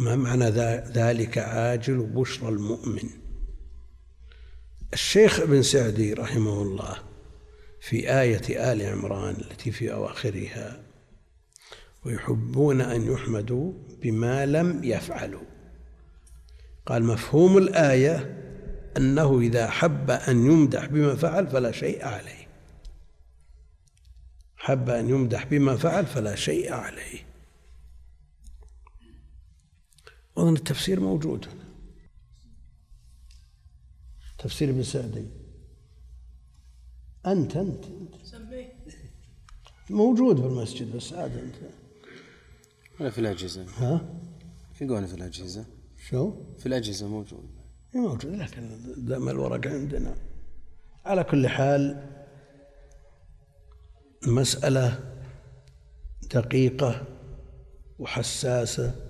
ما 0.00 0.16
معنى 0.16 0.50
ذلك 0.92 1.38
عاجل 1.38 1.98
بشرى 1.98 2.48
المؤمن. 2.48 3.08
الشيخ 4.92 5.40
ابن 5.40 5.62
سعدي 5.62 6.12
رحمه 6.12 6.62
الله 6.62 6.96
في 7.80 8.20
آية 8.20 8.72
آل 8.72 8.82
عمران 8.82 9.34
التي 9.34 9.70
في 9.70 9.92
أواخرها 9.92 10.80
ويحبون 12.04 12.80
أن 12.80 13.12
يحمدوا 13.12 13.72
بما 14.02 14.46
لم 14.46 14.84
يفعلوا. 14.84 15.42
قال 16.86 17.04
مفهوم 17.04 17.58
الآية 17.58 18.44
أنه 18.96 19.40
إذا 19.40 19.70
حب 19.70 20.10
أن 20.10 20.46
يمدح 20.46 20.86
بما 20.86 21.14
فعل 21.14 21.46
فلا 21.46 21.72
شيء 21.72 22.04
عليه. 22.04 22.48
حب 24.56 24.90
أن 24.90 25.08
يمدح 25.08 25.44
بما 25.44 25.76
فعل 25.76 26.06
فلا 26.06 26.34
شيء 26.34 26.72
عليه. 26.72 27.27
أظن 30.38 30.56
التفسير 30.56 31.00
موجود 31.00 31.44
هنا. 31.48 31.64
تفسير 34.38 34.70
ابن 34.70 34.82
سعدي. 34.82 35.26
أنت 37.26 37.56
أنت, 37.56 37.84
أنت. 37.84 38.14
موجود 39.90 40.40
في 40.40 40.46
المسجد 40.46 40.96
بس 40.96 41.12
عاد 41.12 41.36
أنت. 41.36 41.54
ولا 43.00 43.10
في 43.10 43.18
الأجهزة؟ 43.18 43.66
ها؟ 43.78 44.20
يقولون 44.80 45.06
في 45.06 45.14
الأجهزة. 45.14 45.64
شو؟ 46.08 46.32
في 46.58 46.66
الأجهزة 46.66 47.08
موجود. 47.08 47.48
موجود 47.94 48.34
لكن 48.34 48.78
دام 48.96 49.28
الورق 49.28 49.66
عندنا. 49.66 50.16
على 51.04 51.24
كل 51.24 51.48
حال 51.48 52.10
مسألة 54.26 55.14
دقيقة 56.34 57.06
وحساسة. 57.98 59.07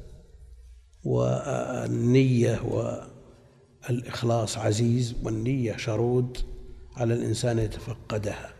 والنية 1.09 2.61
والإخلاص 3.89 4.59
عزيز 4.59 5.15
والنية 5.23 5.77
شرود 5.77 6.39
على 6.97 7.15
الإنسان 7.15 7.59
يتفقدها 7.59 8.55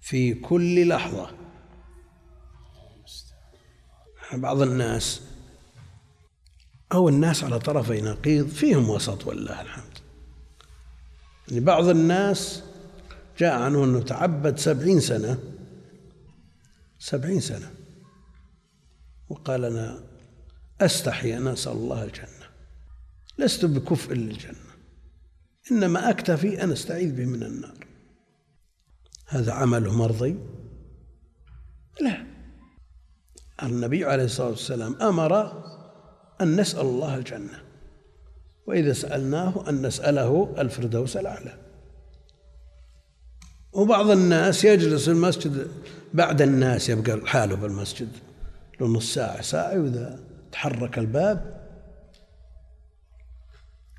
في 0.00 0.34
كل 0.34 0.88
لحظة. 0.88 1.30
بعض 4.32 4.62
الناس 4.62 5.22
أو 6.92 7.08
الناس 7.08 7.44
على 7.44 7.58
طرفي 7.58 8.00
نقيض 8.00 8.48
فيهم 8.48 8.90
وسط 8.90 9.26
والله 9.26 9.60
الحمد. 9.62 9.98
يعني 11.48 11.60
بعض 11.60 11.88
الناس 11.88 12.62
جاء 13.38 13.62
عنه 13.62 13.84
أنه 13.84 14.00
تعبد 14.00 14.58
سبعين 14.58 15.00
سنة 15.00 15.38
سبعين 16.98 17.40
سنة 17.40 17.70
وقال 19.28 19.64
أنا 19.64 20.05
أستحي 20.80 21.36
أن 21.36 21.46
أسأل 21.46 21.72
الله 21.72 22.04
الجنة. 22.04 22.46
لست 23.38 23.64
بكفء 23.64 24.14
للجنة. 24.14 24.66
إنما 25.70 26.10
أكتفي 26.10 26.62
أن 26.62 26.72
أستعيذ 26.72 27.16
به 27.16 27.24
من 27.24 27.42
النار. 27.42 27.86
هذا 29.26 29.52
عمله 29.52 29.98
مرضي؟ 29.98 30.36
لا. 32.00 32.26
النبي 33.62 34.04
عليه 34.04 34.24
الصلاة 34.24 34.48
والسلام 34.48 34.94
أمر 35.02 35.62
أن 36.40 36.60
نسأل 36.60 36.80
الله 36.80 37.16
الجنة. 37.16 37.62
وإذا 38.66 38.92
سألناه 38.92 39.68
أن 39.68 39.86
نسأله 39.86 40.54
الفردوس 40.58 41.16
الأعلى. 41.16 41.58
وبعض 43.72 44.10
الناس 44.10 44.64
يجلس 44.64 45.04
في 45.04 45.10
المسجد 45.10 45.68
بعد 46.14 46.42
الناس 46.42 46.88
يبقى 46.88 47.26
حاله 47.26 47.54
بالمسجد 47.54 48.08
له 48.80 48.86
نص 48.86 49.14
ساعة 49.14 49.42
ساعة 49.42 49.80
وإذا 49.80 50.25
تحرك 50.56 50.98
الباب. 50.98 51.66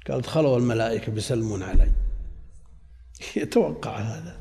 قال 0.09 0.21
دخلوا 0.21 0.57
الملائكة 0.57 1.11
بيسلمون 1.11 1.63
علي. 1.63 1.91
يتوقع 3.41 3.97
هذا. 3.97 4.39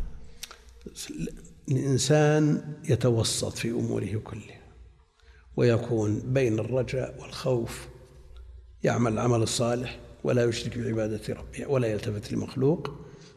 الإنسان 1.69 2.73
يتوسط 2.89 3.53
في 3.53 3.71
أموره 3.71 4.21
كلها 4.25 4.61
ويكون 5.57 6.21
بين 6.21 6.59
الرجاء 6.59 7.23
والخوف 7.23 7.89
يعمل 8.83 9.13
العمل 9.13 9.43
الصالح 9.43 9.99
ولا 10.25 10.45
يشرك 10.45 10.79
بعبادة 10.79 11.35
ربه 11.35 11.67
ولا 11.67 11.89
يلتفت 11.89 12.33
لمخلوق 12.33 12.91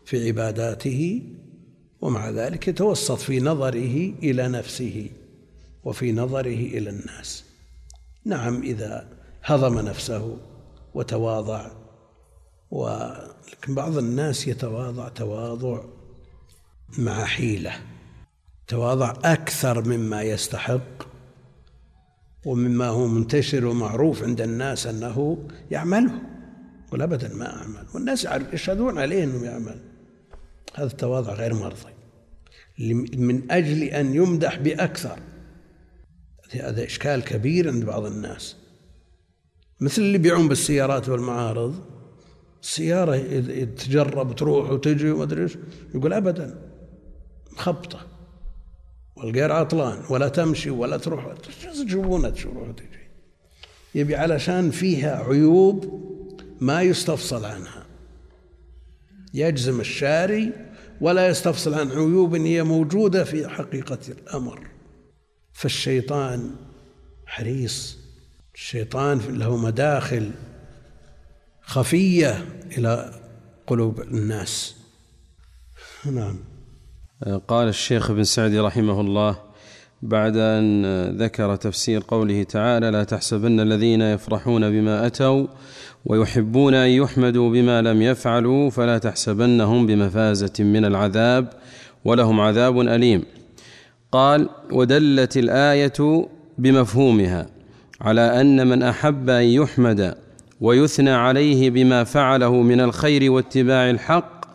في 0.05 0.27
عباداته 0.27 1.23
ومع 2.01 2.29
ذلك 2.29 2.67
يتوسط 2.67 3.17
في 3.17 3.39
نظره 3.39 4.13
إلى 4.23 4.47
نفسه 4.47 5.09
وفي 5.83 6.11
نظره 6.11 6.47
إلى 6.77 6.89
الناس. 6.89 7.48
نعم 8.25 8.61
إذا 8.61 9.07
هضم 9.43 9.79
نفسه 9.79 10.37
وتواضع 10.93 11.71
ولكن 12.71 13.75
بعض 13.75 13.97
الناس 13.97 14.47
يتواضع 14.47 15.09
تواضع 15.09 15.83
مع 16.97 17.25
حيلة 17.25 17.71
تواضع 18.67 19.13
أكثر 19.23 19.87
مما 19.87 20.21
يستحق 20.21 21.09
ومما 22.45 22.87
هو 22.87 23.07
منتشر 23.07 23.65
ومعروف 23.65 24.23
عند 24.23 24.41
الناس 24.41 24.87
أنه 24.87 25.37
يعمله 25.71 26.21
يقول 26.87 27.01
أبدا 27.01 27.33
ما 27.33 27.55
أعمل 27.55 27.85
والناس 27.93 28.27
يشهدون 28.53 28.97
عليه 28.97 29.23
أنه 29.23 29.45
يعمل. 29.45 29.79
هذا 30.75 30.87
التواضع 30.87 31.33
غير 31.33 31.53
مرضي 31.53 31.93
من 33.17 33.51
أجل 33.51 33.83
أن 33.83 34.15
يمدح 34.15 34.57
بأكثر. 34.57 35.19
هذا 36.51 36.85
إشكال 36.85 37.23
كبير 37.23 37.67
عند 37.69 37.85
بعض 37.85 38.05
الناس. 38.05 38.55
مثل 39.81 40.01
اللي 40.01 40.15
يبيعون 40.15 40.47
بالسيارات 40.47 41.09
والمعارض 41.09 41.75
السيارة 42.63 43.17
تجرب 43.65 44.35
تروح 44.35 44.71
وتجي 44.71 45.11
وما 45.11 45.23
أدري 45.23 45.47
يقول 45.95 46.13
أبدا 46.13 46.61
مخبطة 47.51 48.07
والغير 49.15 49.51
عطلان 49.51 50.03
ولا 50.09 50.27
تمشي 50.27 50.69
ولا 50.69 50.97
تروح 50.97 51.33
تجيبونها 51.73 52.29
تروح 52.29 52.69
وتجي. 52.69 52.99
يبي 53.95 54.15
علشان 54.15 54.71
فيها 54.71 55.23
عيوب 55.23 56.03
ما 56.61 56.81
يستفصل 56.81 57.45
عنها. 57.45 57.85
يجزم 59.33 59.79
الشاري 59.79 60.51
ولا 61.01 61.27
يستفصل 61.27 61.73
عن 61.73 61.91
عيوب 61.91 62.35
هي 62.35 62.63
موجودة 62.63 63.23
في 63.23 63.47
حقيقة 63.47 63.99
الأمر. 64.09 64.67
فالشيطان 65.59 66.51
حريص. 67.25 67.97
الشيطان 68.55 69.19
له 69.29 69.57
مداخل 69.57 70.31
خفية 71.61 72.45
إلى 72.77 73.13
قلوب 73.67 74.01
الناس. 74.01 74.75
نعم. 76.05 76.39
قال 77.47 77.67
الشيخ 77.67 78.09
ابن 78.09 78.23
سعدي 78.23 78.59
رحمه 78.59 79.01
الله 79.01 79.39
بعد 80.01 80.37
أن 80.37 80.85
ذكر 81.17 81.55
تفسير 81.55 82.03
قوله 82.07 82.43
تعالى 82.43 82.91
لا 82.91 83.03
تحسبن 83.03 83.59
الذين 83.59 84.01
يفرحون 84.01 84.69
بما 84.69 85.05
أتوا 85.05 85.47
ويحبون 86.05 86.73
أن 86.73 86.89
يحمدوا 86.89 87.49
بما 87.49 87.81
لم 87.81 88.01
يفعلوا 88.01 88.69
فلا 88.69 88.97
تحسبنهم 88.97 89.87
بمفازة 89.87 90.63
من 90.63 90.85
العذاب 90.85 91.53
ولهم 92.05 92.39
عذاب 92.39 92.79
أليم. 92.79 93.38
قال 94.11 94.49
ودلت 94.71 95.37
الآية 95.37 96.27
بمفهومها 96.57 97.47
على 98.01 98.41
أن 98.41 98.67
من 98.67 98.83
أحب 98.83 99.29
أن 99.29 99.43
يحمد 99.43 100.15
ويثنى 100.61 101.09
عليه 101.11 101.69
بما 101.69 102.03
فعله 102.03 102.61
من 102.61 102.81
الخير 102.81 103.31
واتباع 103.31 103.89
الحق 103.89 104.45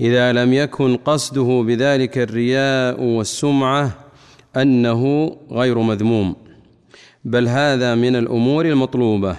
إذا 0.00 0.32
لم 0.32 0.52
يكن 0.52 0.96
قصده 0.96 1.64
بذلك 1.66 2.18
الرياء 2.18 3.02
والسمعة 3.02 3.90
أنه 4.56 5.32
غير 5.50 5.78
مذموم. 5.78 6.36
بل 7.24 7.48
هذا 7.48 7.94
من 7.94 8.16
الأمور 8.16 8.66
المطلوبة 8.66 9.36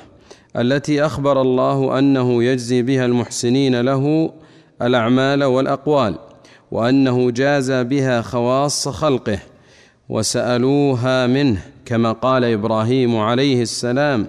التي 0.56 1.06
أخبر 1.06 1.42
الله 1.42 2.00
أنه 2.00 2.44
يجزي 2.44 2.82
بها 2.82 3.06
المحسنين 3.06 3.82
له 3.82 4.34
الأعمال 4.82 5.44
والأقوال 5.44 6.16
وأنه 6.72 7.32
جاز 7.32 7.72
بها 7.72 8.22
خواص 8.22 8.88
خلقه 8.88 9.40
وسألوها 10.10 11.28
منه 11.28 11.62
كما 11.86 12.12
قال 12.12 12.44
إبراهيم 12.44 13.18
عليه 13.18 13.62
السلام 13.62 14.28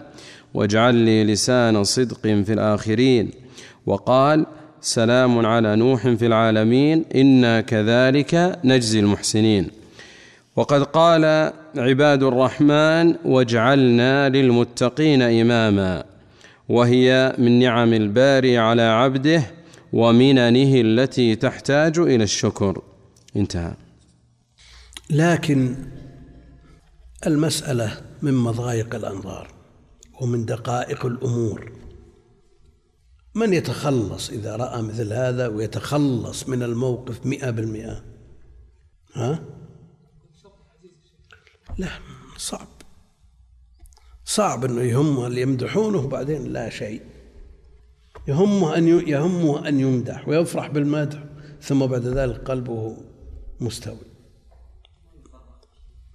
واجعل 0.54 0.94
لي 0.94 1.24
لسان 1.24 1.84
صدق 1.84 2.20
في 2.20 2.52
الآخرين 2.52 3.30
وقال 3.86 4.46
سلام 4.80 5.46
على 5.46 5.76
نوح 5.76 6.08
في 6.08 6.26
العالمين 6.26 7.04
إنا 7.14 7.60
كذلك 7.60 8.58
نجزي 8.64 9.00
المحسنين 9.00 9.68
وقد 10.56 10.82
قال 10.82 11.52
عباد 11.76 12.22
الرحمن 12.22 13.14
واجعلنا 13.24 14.28
للمتقين 14.28 15.22
إماما 15.22 16.04
وهي 16.68 17.34
من 17.38 17.58
نعم 17.58 17.92
الباري 17.92 18.58
على 18.58 18.82
عبده 18.82 19.42
ومننه 19.92 20.80
التي 20.80 21.34
تحتاج 21.36 21.98
إلى 21.98 22.24
الشكر 22.24 22.82
انتهى. 23.36 23.72
لكن 25.10 25.76
المسألة 27.26 28.00
من 28.22 28.34
مضايق 28.34 28.94
الأنظار 28.94 29.54
ومن 30.20 30.44
دقائق 30.44 31.06
الأمور. 31.06 31.72
من 33.34 33.52
يتخلص 33.52 34.30
إذا 34.30 34.56
رأى 34.56 34.82
مثل 34.82 35.12
هذا 35.12 35.46
ويتخلص 35.46 36.48
من 36.48 36.62
الموقف 36.62 37.26
مئة 37.26 37.50
بالمئة؟ 37.50 38.04
ها؟ 39.14 39.44
لا 41.78 41.88
صعب. 42.36 42.68
صعب 44.24 44.64
أنه 44.64 44.82
يهمه 44.82 45.26
اللي 45.26 45.40
يمدحونه 45.40 45.98
وبعدين 45.98 46.52
لا 46.52 46.68
شيء. 46.68 47.02
يهمه 48.28 48.76
أن 48.76 48.88
يهمه 48.88 49.68
أن 49.68 49.80
يمدح 49.80 50.28
ويفرح 50.28 50.66
بالمدح 50.66 51.24
ثم 51.62 51.86
بعد 51.86 52.06
ذلك 52.06 52.50
قلبه 52.50 52.96
مستوي. 53.60 54.07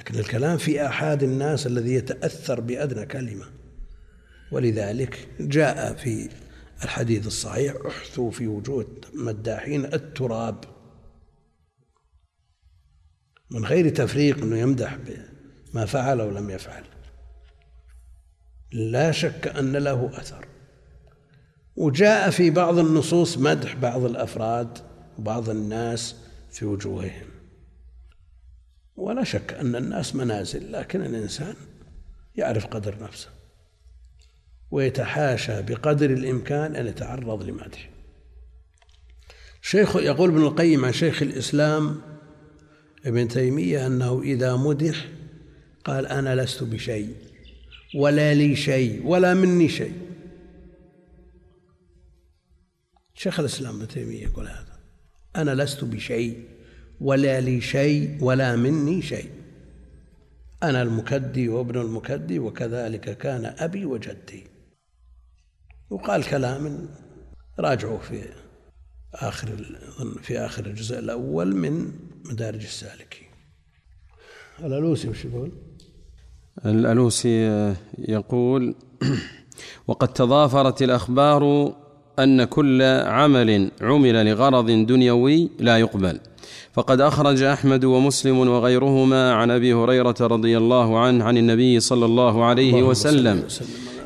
لكن 0.00 0.18
الكلام 0.18 0.58
في 0.58 0.86
آحاد 0.86 1.22
الناس 1.22 1.66
الذي 1.66 1.94
يتأثر 1.94 2.60
بأدنى 2.60 3.06
كلمة. 3.06 3.46
ولذلك 4.52 5.28
جاء 5.40 5.94
في 5.94 6.28
الحديث 6.84 7.26
الصحيح 7.26 7.74
احثوا 7.86 8.30
في 8.30 8.46
وجوه 8.46 8.86
مداحين 9.14 9.84
التراب. 9.84 10.64
من 13.50 13.64
غير 13.64 13.88
تفريق 13.88 14.38
إنه 14.38 14.58
يمدح 14.58 14.98
بما 15.74 15.86
فعل 15.86 16.20
أو 16.20 16.30
لم 16.30 16.50
يفعل. 16.50 16.84
لا 18.72 19.12
شك 19.12 19.48
أن 19.48 19.76
له 19.76 20.10
أثر. 20.14 20.46
وجاء 21.76 22.30
في 22.30 22.50
بعض 22.50 22.78
النصوص 22.78 23.38
مدح 23.38 23.74
بعض 23.74 24.04
الأفراد 24.04 24.78
وبعض 25.18 25.50
الناس 25.50 26.16
في 26.50 26.64
وجوههم. 26.64 27.29
ولا 29.00 29.24
شك 29.24 29.52
أن 29.52 29.76
الناس 29.76 30.14
منازل 30.14 30.72
لكن 30.72 31.02
الإنسان 31.02 31.54
يعرف 32.36 32.66
قدر 32.66 33.02
نفسه 33.02 33.28
ويتحاشى 34.70 35.62
بقدر 35.62 36.10
الإمكان 36.10 36.76
أن 36.76 36.86
يتعرض 36.86 37.42
لمدح 37.42 37.90
شيخ 39.62 39.96
يقول 39.96 40.30
ابن 40.30 40.42
القيم 40.42 40.84
عن 40.84 40.92
شيخ 40.92 41.22
الإسلام 41.22 42.00
ابن 43.06 43.28
تيمية 43.28 43.86
أنه 43.86 44.22
إذا 44.22 44.56
مدح 44.56 45.08
قال 45.84 46.06
أنا 46.06 46.42
لست 46.42 46.62
بشيء 46.62 47.14
ولا 47.94 48.34
لي 48.34 48.56
شيء 48.56 49.06
ولا 49.06 49.34
مني 49.34 49.68
شيء. 49.68 49.92
شيخ 53.14 53.40
الإسلام 53.40 53.76
ابن 53.76 53.88
تيمية 53.88 54.22
يقول 54.22 54.48
هذا 54.48 54.80
أنا 55.36 55.62
لست 55.62 55.84
بشيء 55.84 56.44
ولا 57.00 57.40
لي 57.40 57.60
شيء 57.60 58.18
ولا 58.20 58.56
مني 58.56 59.02
شيء. 59.02 59.30
أنا 60.62 60.82
المكدي 60.82 61.48
وابن 61.48 61.80
المكدي 61.80 62.38
وكذلك 62.38 63.18
كان 63.18 63.54
أبي 63.58 63.84
وجدي. 63.84 64.44
وقال 65.90 66.24
كلام 66.24 66.88
راجعوا 67.58 67.98
في 67.98 68.22
آخر 69.14 69.48
في 70.22 70.38
آخر 70.38 70.66
الجزء 70.66 70.98
الأول 70.98 71.56
من 71.56 71.92
مدارج 72.24 72.62
السالكين 72.62 73.28
الألوسي 74.60 75.08
وش 75.08 75.24
يقول؟ 75.24 75.52
الألوسي 76.66 77.74
يقول 77.98 78.74
وقد 79.86 80.12
تضافرت 80.12 80.82
الأخبار 80.82 81.74
أن 82.18 82.44
كل 82.44 82.82
عمل 82.82 83.70
عمل 83.80 84.26
لغرض 84.26 84.66
دنيوي 84.66 85.50
لا 85.58 85.78
يقبل. 85.78 86.20
فقد 86.72 87.00
أخرج 87.00 87.42
أحمد 87.42 87.84
ومسلم 87.84 88.38
وغيرهما 88.38 89.32
عن 89.32 89.50
أبي 89.50 89.74
هريرة 89.74 90.14
رضي 90.20 90.58
الله 90.58 90.98
عنه 90.98 91.24
عن 91.24 91.38
النبي 91.38 91.80
صلى 91.80 92.04
الله 92.04 92.44
عليه 92.44 92.82
وسلم. 92.82 93.42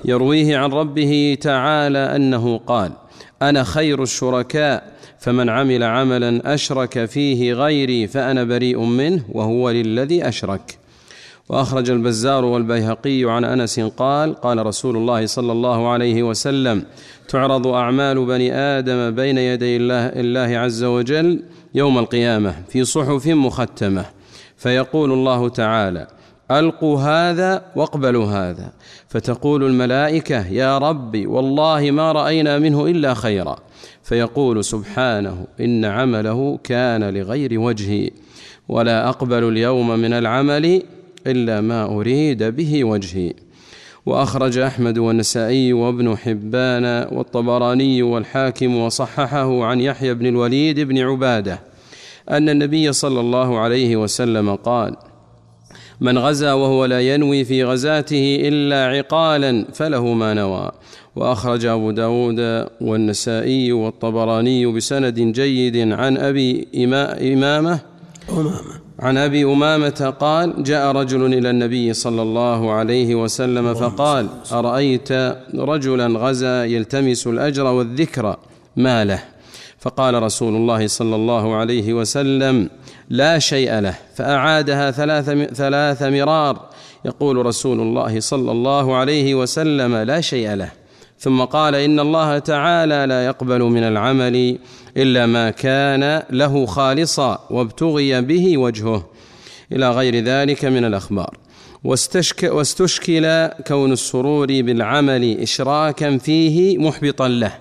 يرويه 0.05 0.57
عن 0.57 0.73
ربه 0.73 1.39
تعالى 1.41 1.99
أنه 1.99 2.59
قال 2.59 2.93
أنا 3.43 3.65
خير 3.65 4.03
الشركاء 4.03 4.95
فمن 5.19 5.49
عمل 5.49 5.83
عملا 5.83 6.55
أشرك 6.55 7.05
فيه 7.05 7.53
غيري 7.53 8.07
فأنا 8.07 8.45
بريء 8.45 8.81
منه 8.81 9.25
وهو 9.33 9.71
للذي 9.71 10.29
أشرك. 10.29 10.79
وأخرج 11.49 11.91
البزار 11.91 12.45
والبيهقي 12.45 13.25
عن 13.25 13.45
أنس 13.45 13.81
قال 13.81 14.35
قال 14.35 14.67
رسول 14.67 14.97
الله 14.97 15.27
صلى 15.27 15.53
الله 15.53 15.89
عليه 15.89 16.23
وسلم 16.23 16.85
تعرض 17.29 17.67
أعمال 17.67 18.27
بني 18.27 18.55
آدم 18.55 19.11
بين 19.11 19.39
يدي 19.39 19.77
الله, 19.77 20.07
الله 20.07 20.59
عز 20.59 20.85
وجل 20.85 21.43
يوم 21.75 21.99
القيامة 21.99 22.55
في 22.69 22.85
صحف 22.85 23.27
مختمة. 23.27 24.05
فيقول 24.57 25.13
الله 25.13 25.49
تعالى 25.49 26.07
ألقوا 26.51 27.01
هذا 27.01 27.63
واقبلوا 27.77 28.27
هذا. 28.27 28.73
فتقول 29.09 29.65
الملائكة 29.65 30.49
يا 30.49 30.79
ربي 30.79 31.27
والله 31.27 31.91
ما 31.91 32.13
رأينا 32.13 32.59
منه 32.59 32.87
إلا 32.87 33.15
خيرا. 33.15 33.57
فيقول 34.03 34.65
سبحانه 34.65 35.47
إن 35.61 35.85
عمله 35.85 36.59
كان 36.65 37.15
لغير 37.15 37.61
وجهي 37.61 38.11
ولا 38.69 39.09
أقبل 39.09 39.49
اليوم 39.49 39.91
من 39.99 40.13
العمل 40.13 40.83
إلا 41.27 41.61
ما 41.61 41.85
أريد 41.85 42.43
به 42.43 42.85
وجهي. 42.85 43.33
وأخرج 44.07 44.59
أحمد 44.59 44.99
والنسائي 44.99 45.73
وابن 45.73 46.17
حبان 46.17 46.85
والطبراني 47.13 48.03
والحاكم 48.03 48.77
وصححه 48.77 49.65
عن 49.65 49.81
يحيى 49.81 50.15
بن 50.15 50.27
الوليد 50.27 50.81
بن 50.81 50.99
عبادة 50.99 51.61
أن 52.31 52.49
النبي 52.49 52.93
صلى 52.93 53.21
الله 53.21 53.59
عليه 53.59 53.97
وسلم 53.97 54.55
قال 54.55 54.97
من 56.01 56.19
غزا 56.19 56.53
وهو 56.53 56.85
لا 56.85 57.01
ينوي 57.01 57.45
في 57.45 57.65
غزاته 57.65 58.39
إلا 58.41 58.87
عقالا 58.87 59.67
فله 59.73 60.13
ما 60.13 60.35
نوى 60.35 60.71
وأخرج 61.17 61.67
أبو 61.67 61.91
داود 61.91 62.67
والنسائي 62.81 63.73
والطبراني 63.73 64.67
بسند 64.67 65.21
جيد 65.21 65.93
عن 65.93 66.17
أبي 66.17 66.69
إمامة 66.75 67.81
أمامة. 68.29 68.84
عن 69.05 69.19
أبي 69.19 69.45
أمامة 69.45 70.15
قال 70.21 70.63
جاء 70.63 70.93
رجل 70.93 71.35
إلى 71.35 71.51
النبي 71.51 71.93
صلى 71.95 72.23
الله 72.23 72.73
عليه 72.73 73.15
وسلم 73.15 73.75
فقال 73.75 74.29
أرأيت 74.53 75.09
رجلا 75.55 76.07
غزا 76.19 76.65
يلتمس 76.65 77.27
الأجر 77.27 77.65
والذكر 77.65 78.37
ما 78.77 79.05
له 79.05 79.23
فقال 79.79 80.23
رسول 80.23 80.57
الله 80.57 80.87
صلى 80.87 81.17
الله 81.17 81.55
عليه 81.55 81.95
وسلم 81.95 82.71
لا 83.09 83.39
شيء 83.39 83.79
له 83.81 83.95
فأعادها 84.15 84.91
ثلاث 84.91 85.31
ثلاث 85.55 86.03
مرار. 86.03 86.69
يقول 87.05 87.47
رسول 87.47 87.81
الله 87.81 88.21
صلى 88.21 88.53
الله 88.53 88.97
عليه 88.97 89.35
وسلم 89.35 89.97
لا 89.97 90.21
شيء 90.21 90.55
له. 90.55 90.84
ثم 91.25 91.45
قال 91.45 91.75
إن 91.75 92.01
الله 92.01 92.39
تعالى 92.39 93.07
لا 93.09 93.27
يقبل 93.27 93.63
من 93.63 93.83
العمل 93.83 94.59
إلا 94.97 95.27
ما 95.27 95.51
كان 95.51 96.23
له 96.31 96.67
خالصا 96.67 97.47
وابتغي 97.51 98.21
به 98.21 98.59
وجهه 98.59 99.09
إلى 99.73 99.91
غير 99.91 100.25
ذلك 100.25 100.65
من 100.65 100.85
الأخبار. 100.85 101.39
واستشك 101.85 102.43
واستشكل 102.43 103.49
كون 103.67 103.93
السرور 103.93 104.47
بالعمل 104.47 105.41
اشراكا 105.41 106.19
فيه 106.19 106.79
محبطا 106.79 107.29
له 107.29 107.53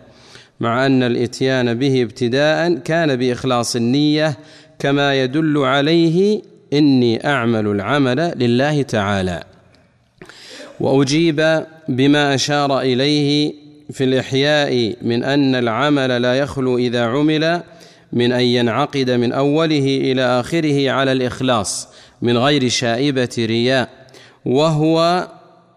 مع 0.60 0.86
أن 0.86 1.04
الإتيان 1.04 1.74
به 1.74 2.02
ابتداء 2.02 2.74
كان 2.74 3.16
بإخلاص 3.16 3.76
النية 3.76 4.38
كما 4.80 5.24
يدل 5.24 5.58
عليه 5.58 6.42
إني 6.74 7.28
أعمل 7.28 7.68
العمل 7.68 8.34
لله 8.36 8.82
تعالى. 8.82 9.44
وأجيب 10.80 11.66
بما 11.88 12.36
أشار 12.36 12.80
إليه 12.80 13.54
في 13.92 14.04
الإحياء 14.04 14.96
من 15.02 15.24
أن 15.24 15.56
العمل 15.56 16.22
لا 16.22 16.36
يخلو 16.36 16.78
إذا 16.78 17.06
عمل 17.06 17.64
من 18.14 18.32
أن 18.32 18.42
ينعقد 18.42 19.12
من 19.12 19.32
أوله 19.32 19.98
إلى 20.02 20.22
آخره 20.22 20.92
على 20.92 21.12
الإخلاص 21.12 21.88
من 22.22 22.38
غير 22.38 22.70
شائبة 22.70 23.30
رياء 23.40 23.90
وهو 24.46 25.28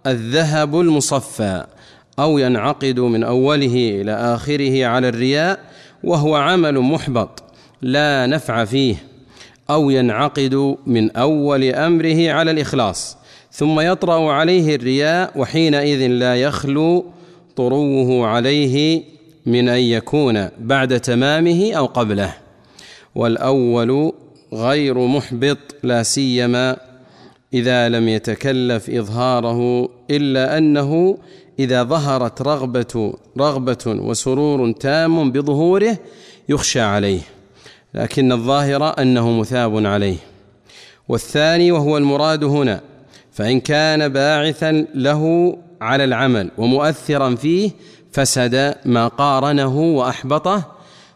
الذهب 0.06 0.80
المصفى 0.80 1.64
أو 2.18 2.38
ينعقد 2.38 3.00
من 3.00 3.24
أوله 3.24 4.00
إلى 4.00 4.12
آخره 4.12 4.86
على 4.86 5.08
الرياء 5.08 5.58
وهو 6.04 6.36
عمل 6.36 6.80
محبط 6.80 7.42
لا 7.82 8.26
نفع 8.26 8.64
فيه 8.64 8.96
أو 9.70 9.90
ينعقد 9.90 10.76
من 10.86 11.16
أول 11.16 11.64
أمره 11.64 12.30
على 12.30 12.50
الإخلاص 12.50 13.16
ثم 13.56 13.80
يطرأ 13.80 14.32
عليه 14.32 14.74
الرياء 14.74 15.32
وحينئذ 15.36 16.06
لا 16.06 16.36
يخلو 16.36 17.04
طروه 17.56 18.26
عليه 18.26 19.02
من 19.46 19.68
أن 19.68 19.80
يكون 19.80 20.48
بعد 20.58 21.00
تمامه 21.00 21.72
أو 21.72 21.86
قبله. 21.86 22.34
والأول 23.14 24.12
غير 24.52 24.98
محبط 24.98 25.58
لا 25.82 26.02
سيما 26.02 26.76
إذا 27.54 27.88
لم 27.88 28.08
يتكلف 28.08 28.90
إظهاره 28.90 29.88
إلا 30.10 30.58
أنه 30.58 31.18
إذا 31.58 31.82
ظهرت 31.82 32.42
رغبة 32.42 33.14
رغبة 33.38 33.84
وسرور 33.86 34.72
تام 34.72 35.32
بظهوره 35.32 35.98
يخشى 36.48 36.80
عليه 36.80 37.20
لكن 37.94 38.32
الظاهر 38.32 39.02
أنه 39.02 39.30
مثاب 39.30 39.86
عليه. 39.86 40.16
والثاني 41.08 41.72
وهو 41.72 41.98
المراد 41.98 42.44
هنا 42.44 42.80
فإن 43.36 43.60
كان 43.60 44.08
باعثا 44.08 44.72
له 44.94 45.22
على 45.80 46.04
العمل 46.04 46.50
ومؤثرا 46.58 47.34
فيه 47.34 47.70
فسد 48.12 48.74
ما 48.84 49.08
قارنه 49.08 49.78
وأحبطه 49.78 50.64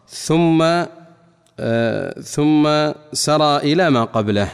ثم 0.09 0.61
آه 1.59 2.19
ثم 2.21 2.91
سرى 3.13 3.57
إلى 3.57 3.89
ما 3.89 4.03
قبله. 4.03 4.49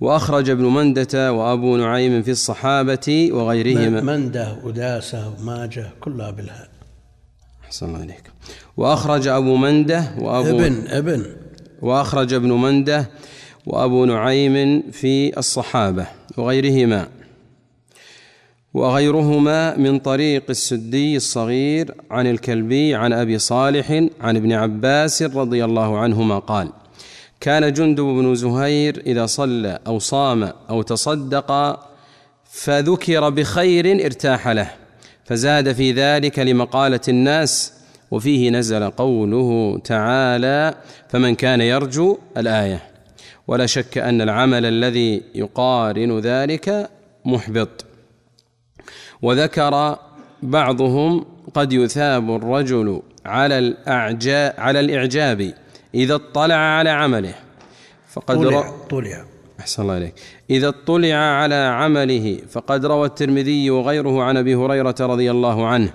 وأخرج 0.00 0.50
ابن 0.50 0.64
مندة 0.64 1.32
وأبو 1.32 1.76
نعيم 1.76 2.22
في 2.22 2.30
الصحابة 2.30 3.28
وغيرهما. 3.32 4.00
مندة 4.00 4.56
وداسة 4.64 5.28
وماجة 5.28 5.90
كلها 6.00 6.30
بالهاء. 6.30 6.68
أحسن 7.64 7.86
الله 7.86 8.00
عليك 8.00 8.30
وأخرج 8.76 9.28
أبو 9.28 9.56
مندة 9.56 10.04
وأبو 10.18 10.60
ابن 10.60 10.86
ابن. 10.88 11.26
وأخرج 11.82 12.32
ابن 12.32 12.52
مندة 12.52 13.10
وأبو 13.66 14.04
نعيم 14.04 14.82
في 14.92 15.38
الصحابة 15.38 16.06
وغيرهما. 16.36 17.08
وغيرهما 18.74 19.76
من 19.76 19.98
طريق 19.98 20.42
السدي 20.50 21.16
الصغير 21.16 21.94
عن 22.10 22.26
الكلبي 22.26 22.94
عن 22.94 23.12
أبي 23.12 23.38
صالح 23.38 23.90
عن 24.20 24.36
ابن 24.36 24.52
عباس 24.52 25.22
رضي 25.22 25.64
الله 25.64 25.98
عنهما 25.98 26.38
قال 26.38 26.68
كان 27.40 27.72
جندب 27.72 28.04
بن 28.04 28.34
زهير 28.34 29.02
إذا 29.06 29.26
صلى 29.26 29.78
أو 29.86 29.98
صام 29.98 30.52
أو 30.70 30.82
تصدق 30.82 31.80
فذكر 32.44 33.30
بخير 33.30 34.04
ارتاح 34.06 34.48
له 34.48 34.70
فزاد 35.24 35.72
في 35.72 35.92
ذلك 35.92 36.38
لمقالة 36.38 37.00
الناس 37.08 37.72
وفيه 38.10 38.50
نزل 38.50 38.90
قوله 38.90 39.78
تعالى 39.84 40.74
فمن 41.08 41.34
كان 41.34 41.60
يرجو 41.60 42.18
الآية 42.36 42.95
ولا 43.48 43.66
شك 43.66 43.98
أن 43.98 44.20
العمل 44.20 44.66
الذي 44.66 45.22
يقارن 45.34 46.18
ذلك 46.18 46.90
محبط. 47.24 47.84
وذكر 49.22 49.98
بعضهم 50.42 51.24
قد 51.54 51.72
يثاب 51.72 52.36
الرجل 52.36 53.02
على 53.26 53.58
الأعجاب 53.58 54.54
على 54.58 54.80
الإعجاب 54.80 55.54
إذا 55.94 56.14
اطلع 56.14 56.54
على 56.54 56.90
عمله. 56.90 57.34
فقد 58.12 58.36
طلع, 58.36 58.74
طلع. 58.90 59.24
أحسن 59.60 59.82
الله 59.82 59.96
إليك. 59.96 60.14
إذا 60.50 60.68
اطلع 60.68 61.14
على 61.14 61.54
عمله 61.54 62.38
فقد 62.50 62.86
روى 62.86 63.06
الترمذي 63.06 63.70
وغيره 63.70 64.22
عن 64.22 64.36
أبي 64.36 64.54
هريرة 64.54 64.94
رضي 65.00 65.30
الله 65.30 65.66
عنه 65.66 65.92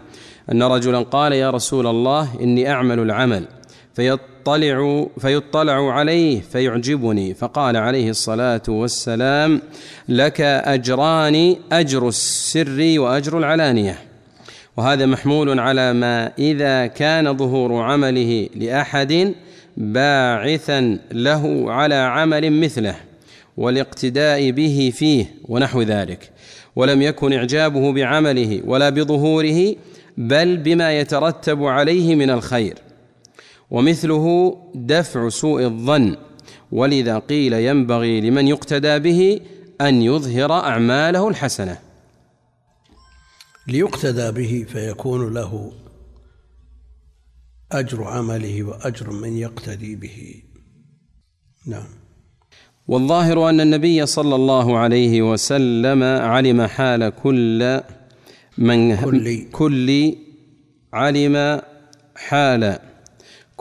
أن 0.52 0.64
رجلا 0.64 1.00
قال 1.00 1.34
يا 1.34 1.50
رسول 1.50 1.88
الله 1.88 2.42
إني 2.42 2.70
أعمل 2.70 3.00
العمل. 3.00 3.48
فيطلع 3.94 5.08
فيطلع 5.20 5.94
عليه 5.94 6.42
فيعجبني. 6.42 7.34
فقال 7.34 7.78
عليه 7.78 8.10
الصلاة 8.10 8.62
والسلام 8.68 9.62
لك 10.10 10.42
أجران 10.42 11.56
أجر 11.72 12.08
السر 12.08 12.94
وأجر 12.98 13.38
العلانية. 13.38 14.00
وهذا 14.78 15.06
محمول 15.06 15.60
على 15.60 15.94
ما 15.94 16.32
إذا 16.40 16.88
كان 16.88 17.38
ظهور 17.38 17.82
عمله 17.82 18.50
لأحد 18.56 19.34
باعثا 19.78 21.00
له 21.12 21.72
على 21.72 21.96
عمل 21.96 22.60
مثله 22.62 22.96
والاقتداء 23.58 24.52
به 24.52 24.92
فيه 24.96 25.26
ونحو 25.48 25.82
ذلك. 25.82 26.30
ولم 26.76 27.02
يكن 27.02 27.34
إعجابه 27.34 27.92
بعمله 27.92 28.62
ولا 28.66 28.90
بظهوره 28.90 29.76
بل 30.18 30.58
بما 30.58 31.00
يترتب 31.00 31.64
عليه 31.64 32.16
من 32.16 32.30
الخير. 32.30 32.74
ومثله 33.72 34.58
دفع 34.76 35.30
سوء 35.30 35.64
الظن 35.64 36.18
ولذا 36.72 37.20
قيل 37.20 37.54
ينبغي 37.54 38.22
لمن 38.22 38.48
يقتدى 38.48 39.00
به 39.00 39.40
أن 39.82 40.02
يظهر 40.02 40.54
أعماله 40.54 41.30
الحسنة. 41.30 41.78
ليقتدى 43.68 44.32
به 44.32 44.66
فيكون 44.70 45.34
له 45.34 45.72
أجر 47.72 48.04
عمله 48.04 48.64
وأجر 48.64 49.12
من 49.12 49.38
يقتدي 49.38 49.96
به. 49.96 50.44
نعم. 51.68 51.88
والظاهر 52.88 53.50
أن 53.50 53.62
النبي 53.62 54.06
صلى 54.06 54.36
الله 54.36 54.78
عليه 54.78 55.22
وسلم 55.22 56.04
علم 56.04 56.62
حال 56.62 57.10
كل 57.24 57.82
من 58.58 58.96
كل. 58.96 59.46
كل 59.52 60.16
علم 60.94 61.62
حال 62.16 62.91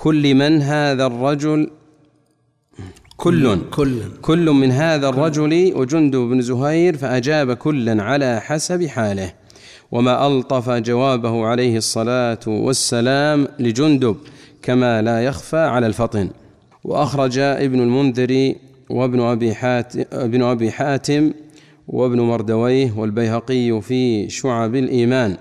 كل 0.00 0.34
من 0.34 0.62
هذا 0.62 1.06
الرجل 1.06 1.70
كل. 3.16 3.58
كل. 3.70 4.02
كل 4.22 4.50
من 4.50 4.70
هذا 4.70 5.08
الرجل 5.08 5.72
وجند 5.76 6.16
بن 6.16 6.40
زهير 6.40 6.96
فأجاب 6.96 7.52
كلا 7.52 8.02
على 8.02 8.40
حسب 8.40 8.86
حاله 8.86 9.32
وما 9.92 10.26
ألطف 10.26 10.70
جوابه 10.70 11.46
عليه 11.46 11.76
الصلاة 11.76 12.38
والسلام 12.46 13.48
لجندب 13.58 14.16
كما 14.62 15.02
لا 15.02 15.24
يخفى 15.24 15.58
على 15.58 15.86
الفطن. 15.86 16.30
وأخرج 16.84 17.38
ابن 17.38 17.80
المنذر 17.80 18.54
وابن 18.90 19.20
أبي 19.20 19.54
حاتم, 19.54 20.04
ابن 20.12 20.42
أبي 20.42 20.70
حاتم 20.70 21.32
وابن 21.88 22.20
مردويه 22.20 22.92
والبيهقي 22.96 23.80
في 23.80 24.30
شعب 24.30 24.74
الإيمان. 24.74 25.36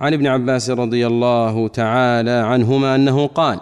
عن 0.00 0.12
ابن 0.12 0.26
عباس 0.26 0.70
رضي 0.70 1.06
الله 1.06 1.68
تعالى 1.68 2.30
عنهما 2.30 2.94
أنه 2.94 3.26
قال 3.26 3.60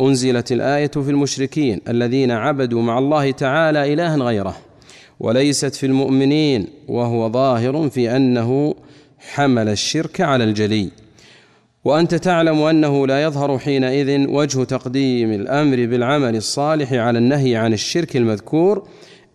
أنزلت 0.00 0.52
الآية 0.52 0.90
في 0.90 1.10
المشركين 1.10 1.80
الذين 1.88 2.30
عبدوا 2.30 2.82
مع 2.82 2.98
الله 2.98 3.30
تعالى 3.30 3.92
إلها 3.92 4.16
غيره 4.16 4.56
وليست 5.20 5.74
في 5.74 5.86
المؤمنين 5.86 6.66
وهو 6.88 7.30
ظاهر 7.30 7.88
في 7.88 8.16
أنه 8.16 8.74
حمل 9.18 9.68
الشرك 9.68 10.20
على 10.20 10.44
الجلي. 10.44 10.90
وأنت 11.84 12.14
تعلم 12.14 12.62
أنه 12.62 13.06
لا 13.06 13.22
يظهر 13.22 13.58
حينئذ 13.58 14.28
وجه 14.28 14.64
تقديم 14.64 15.32
الأمر 15.32 15.76
بالعمل 15.76 16.36
الصالح 16.36 16.92
على 16.92 17.18
النهي 17.18 17.56
عن 17.56 17.72
الشرك 17.72 18.16
المذكور 18.16 18.88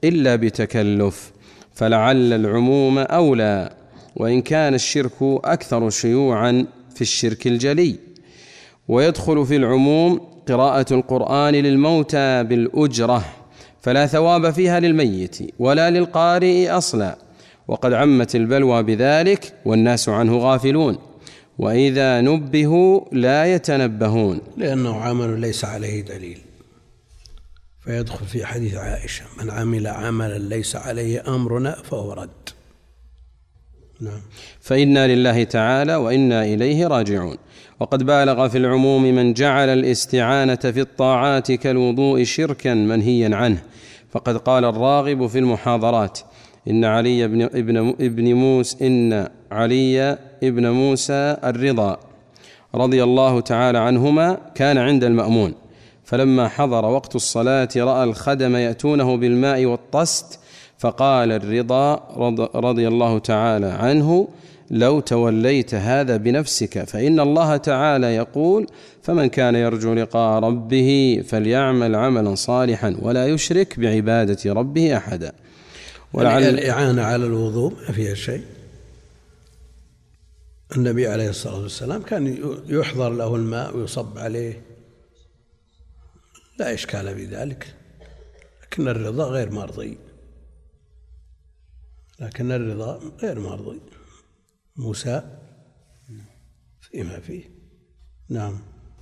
إلا 0.03 0.35
بتكلف. 0.35 1.31
فلعل 1.73 2.33
العموم 2.33 2.97
أولى 2.97 3.69
وإن 4.15 4.41
كان 4.41 4.73
الشرك 4.73 5.21
أكثر 5.21 5.89
شيوعا 5.89 6.65
في 6.95 7.01
الشرك 7.01 7.47
الجلي. 7.47 7.95
ويدخل 8.87 9.45
في 9.45 9.55
العموم 9.55 10.32
قراءة 10.47 10.93
القرآن 10.93 11.53
للموتى 11.53 12.43
بالأجرة 12.43 13.25
فلا 13.81 14.07
ثواب 14.07 14.51
فيها 14.51 14.79
للميت 14.79 15.37
ولا 15.59 15.89
للقارئ 15.89 16.69
أصلا. 16.69 17.17
وقد 17.67 17.93
عمت 17.93 18.35
البلوى 18.35 18.83
بذلك 18.83 19.53
والناس 19.65 20.09
عنه 20.09 20.37
غافلون. 20.37 20.97
وإذا 21.57 22.21
نبهوا 22.21 23.01
لا 23.11 23.53
يتنبهون. 23.53 24.41
لأنه 24.57 25.01
عمل 25.01 25.39
ليس 25.39 25.65
عليه 25.65 26.01
دليل. 26.01 26.37
فيدخل 27.83 28.25
في 28.25 28.45
حديث 28.45 28.75
عائشة 28.75 29.25
من 29.37 29.49
عمل 29.49 29.87
عملا 29.87 30.37
ليس 30.37 30.75
عليه 30.75 31.23
أمرنا 31.27 31.75
فهو 31.83 32.13
رد. 32.13 32.49
نعم. 34.01 34.21
فإنا 34.61 35.07
لله 35.07 35.43
تعالى 35.43 35.95
وإنا 35.95 36.43
إليه 36.43 36.87
راجعون. 36.87 37.37
وقد 37.83 38.03
بالغ 38.03 38.47
في 38.47 38.57
العموم 38.57 39.03
من 39.03 39.33
جعل 39.33 39.69
الاستعانة 39.69 40.55
في 40.55 40.81
الطاعات 40.81 41.51
كالوضوء 41.51 42.23
شركا 42.23 42.73
منهيا 42.73 43.35
عنه. 43.35 43.61
فقد 44.11 44.37
قال 44.37 44.65
الراغب 44.65 45.27
في 45.27 45.39
المحاضرات 45.39 46.19
إن 46.67 46.85
علي 46.85 47.27
بن 47.27 47.41
ابن 47.41 47.77
ابن 47.99 48.33
موسى 48.33 48.87
إن 48.87 49.27
علي 49.51 50.17
ابن 50.43 50.69
موسى 50.69 51.37
الرضا. 51.43 51.97
رضي 52.75 53.03
الله 53.03 53.39
تعالى 53.39 53.77
عنهما 53.77 54.37
كان 54.55 54.77
عند 54.77 55.03
المأمون. 55.03 55.53
فلما 56.03 56.47
حضر 56.47 56.85
وقت 56.85 57.15
الصلاة 57.15 57.69
رأى 57.77 58.03
الخدم 58.03 58.55
يأتونه 58.55 59.17
بالماء 59.17 59.65
والطست 59.65 60.39
فقال 60.83 61.31
الرضا 61.31 61.95
رضي 62.55 62.87
الله 62.87 63.19
تعالى 63.19 63.65
عنه 63.65 64.27
لو 64.71 64.99
توليت 64.99 65.75
هذا 65.75 66.17
بنفسك 66.17 66.83
فإن 66.83 67.19
الله 67.19 67.57
تعالى 67.57 68.15
يقول 68.15 68.67
فمن 69.01 69.27
كان 69.27 69.55
يرجو 69.55 69.93
لقاء 69.93 70.43
ربه 70.43 71.23
فليعمل 71.27 71.95
عملا 71.95 72.35
صالحا 72.35 72.97
ولا 73.01 73.27
يشرك 73.27 73.79
بعبادة 73.79 74.53
ربه 74.53 74.97
أحدا. 74.97 75.31
ولعل 76.13 76.43
الإعانة 76.43 77.01
على 77.01 77.25
الوضوء 77.25 77.73
ما 77.73 77.91
فيها 77.93 78.13
شيء. 78.13 78.43
النبي 80.77 81.07
عليه 81.07 81.29
الصلاة 81.29 81.61
والسلام 81.61 82.01
كان 82.01 82.37
يحضر 82.67 83.09
له 83.09 83.35
الماء 83.35 83.77
ويصب 83.77 84.17
عليه. 84.17 84.61
لا 86.59 86.73
إشكال 86.73 87.15
في 87.15 87.25
ذلك. 87.25 87.73
لكن 88.63 88.87
الرضا 88.87 89.23
غير 89.23 89.51
مرضي. 89.51 89.97
لكن 92.23 92.51
الرضا 92.51 92.99
غير 93.23 93.39
مرضي. 93.39 93.79
موسى 94.77 95.21
فيما 96.81 97.19
فيه. 97.19 97.43
نعم. 98.29 98.53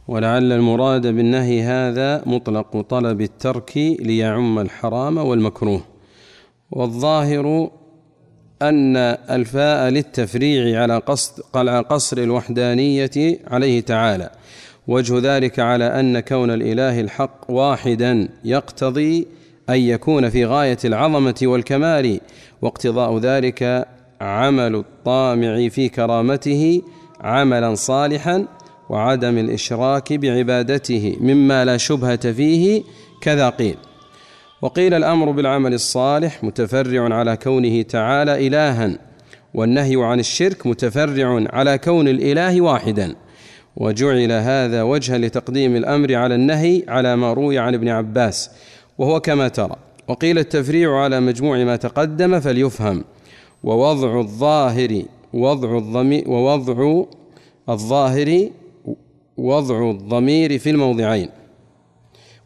ولعل 0.08 0.52
المراد 0.52 1.08
بالنهي 1.08 1.62
هذا 1.64 2.24
مطلق 2.26 2.82
طلب 2.82 3.22
الترك 3.22 3.78
ليعم 3.78 4.60
الحرام 4.60 5.18
والمكروه. 5.18 5.82
والظاهر 6.72 7.72
أن 8.62 8.98
الفاء 9.38 9.90
للتفريع 9.90 10.82
على 10.82 10.98
قصد 10.98 11.44
على 11.56 11.80
قصر 11.80 12.18
الوحدانية 12.18 13.40
عليه 13.48 13.82
تعالى. 13.82 14.32
وجه 14.88 15.36
ذلك 15.36 15.60
على 15.60 16.00
أن 16.00 16.20
كون 16.20 16.52
الإله 16.52 17.00
الحق 17.00 17.52
واحدا 17.52 18.30
يقتضي 18.44 19.28
أن 19.70 19.76
يكون 19.76 20.30
في 20.30 20.46
غاية 20.46 20.78
العظمة 20.86 21.40
والكمال 21.42 22.20
واقتضاء 22.62 23.17
ذلك 23.17 23.88
عمل 24.21 24.76
الطامع 24.76 25.69
في 25.69 25.89
كرامته 25.89 26.82
عملا 27.21 27.76
صالحا 27.76 28.45
وعدم 28.89 29.38
الإشراك 29.38 30.13
بعبادته 30.13 31.17
مما 31.21 31.65
لا 31.65 31.78
شبهة 31.78 32.32
فيه 32.32 32.84
كذا 33.21 33.50
قيل. 33.50 33.78
وقيل 34.62 34.93
الأمر 34.93 35.32
بالعمل 35.32 35.74
الصالح 35.74 36.43
متفرع 36.43 37.13
على 37.15 37.38
كونه 37.38 37.82
تعالى 37.82 38.47
الها 38.47 38.97
والنهي 39.54 39.95
عن 39.95 40.19
الشرك 40.19 40.67
متفرع 40.67 41.43
على 41.50 41.78
كون 41.78 42.08
الإله 42.08 42.62
واحدا. 42.62 43.15
وجعل 43.78 44.32
هذا 44.32 44.84
وجها 44.84 45.17
لتقديم 45.17 45.76
الأمر 45.76 46.15
على 46.15 46.36
النهي 46.36 46.84
على 46.88 47.15
ما 47.15 47.34
روي 47.34 47.60
عن 47.60 47.74
ابن 47.74 47.89
عباس 47.89 48.52
وهو 48.97 49.19
كما 49.19 49.47
ترى. 49.47 49.76
وقيل 50.12 50.39
التفريع 50.39 50.95
على 50.95 51.19
مجموع 51.19 51.63
ما 51.63 51.76
تقدم 51.76 52.39
فليفهم. 52.39 53.04
ووضع 53.63 54.19
الظاهر 54.19 55.04
وضع 55.34 55.78
الضمير 55.78 56.30
ووضع 56.30 57.04
الظاهر 57.69 58.50
وضع 59.38 59.89
الضمير 59.91 60.60
في 60.60 60.69
الموضعين. 60.69 61.30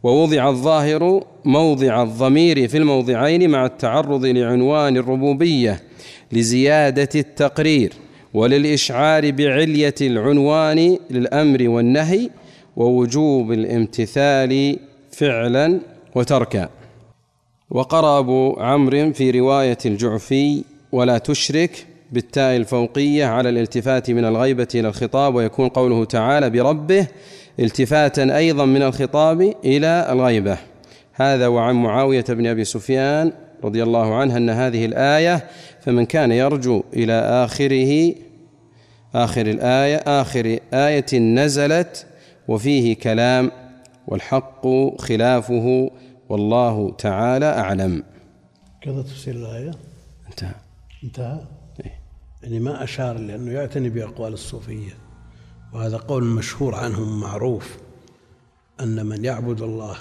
ووضع 0.02 0.48
الظاهر 0.48 1.24
موضع 1.44 2.02
الضمير 2.02 2.68
في 2.68 2.78
الموضعين 2.78 3.50
مع 3.50 3.66
التعرض 3.66 4.24
لعنوان 4.24 4.96
الربوبية 4.96 5.82
لزيادة 6.32 7.08
التقرير 7.14 7.92
وللإشعار 8.34 9.30
بعلية 9.30 9.94
العنوان 10.00 10.98
للأمر 11.10 11.68
والنهي 11.68 12.30
ووجوب 12.76 13.52
الامتثال 13.52 14.78
فعلا 15.10 15.80
وتركا. 16.14 16.68
وقرأ 17.70 18.18
أبو 18.18 18.56
عمرو 18.58 19.12
في 19.12 19.30
رواية 19.30 19.78
الجعفي 19.86 20.64
ولا 20.92 21.18
تشرك 21.18 21.86
بالتاء 22.12 22.56
الفوقية 22.56 23.24
على 23.24 23.48
الالتفات 23.48 24.10
من 24.10 24.24
الغيبة 24.24 24.68
إلى 24.74 24.88
الخطاب. 24.88 25.34
ويكون 25.34 25.68
قوله 25.68 26.04
تعالى 26.04 26.50
بربه 26.50 27.06
التفاتا 27.60 28.36
أيضا 28.36 28.64
من 28.64 28.82
الخطاب 28.82 29.54
إلى 29.64 30.06
الغيبة. 30.10 30.58
هذا 31.12 31.46
وعن 31.46 31.74
معاوية 31.74 32.24
بن 32.28 32.46
أبي 32.46 32.64
سفيان 32.64 33.32
رضي 33.64 33.82
الله 33.82 34.14
عنه 34.14 34.36
أن 34.36 34.50
هذه 34.50 34.84
الآية 34.84 35.46
فمن 35.80 36.06
كان 36.06 36.32
يرجو 36.32 36.82
إلى 36.92 37.12
آخره 37.12 38.14
آخر 39.14 39.46
الآية 39.46 39.96
آخر 39.96 40.58
آية 40.74 41.18
نزلت 41.18 42.06
وفيه 42.48 42.96
كلام 42.96 43.50
والحق 44.08 44.66
خلافه 44.98 45.90
والله 46.28 46.90
تعالى 46.90 47.46
أعلم. 47.46 48.04
كذا 48.82 49.02
تفسير 49.02 49.34
الآية. 49.34 49.70
انتهى. 50.28 50.54
انتهى؟ 51.04 51.46
إيه. 51.84 52.00
يعني 52.42 52.60
ما 52.60 52.84
أشار 52.84 53.18
لأنه 53.18 53.52
يعتني 53.52 53.90
بأقوال 53.90 54.32
الصوفية 54.32 54.92
وهذا 55.72 55.96
قول 55.96 56.24
مشهور 56.24 56.74
عنهم 56.74 57.20
معروف 57.20 57.76
أن 58.80 59.06
من 59.06 59.24
يعبد 59.24 59.62
الله 59.62 59.96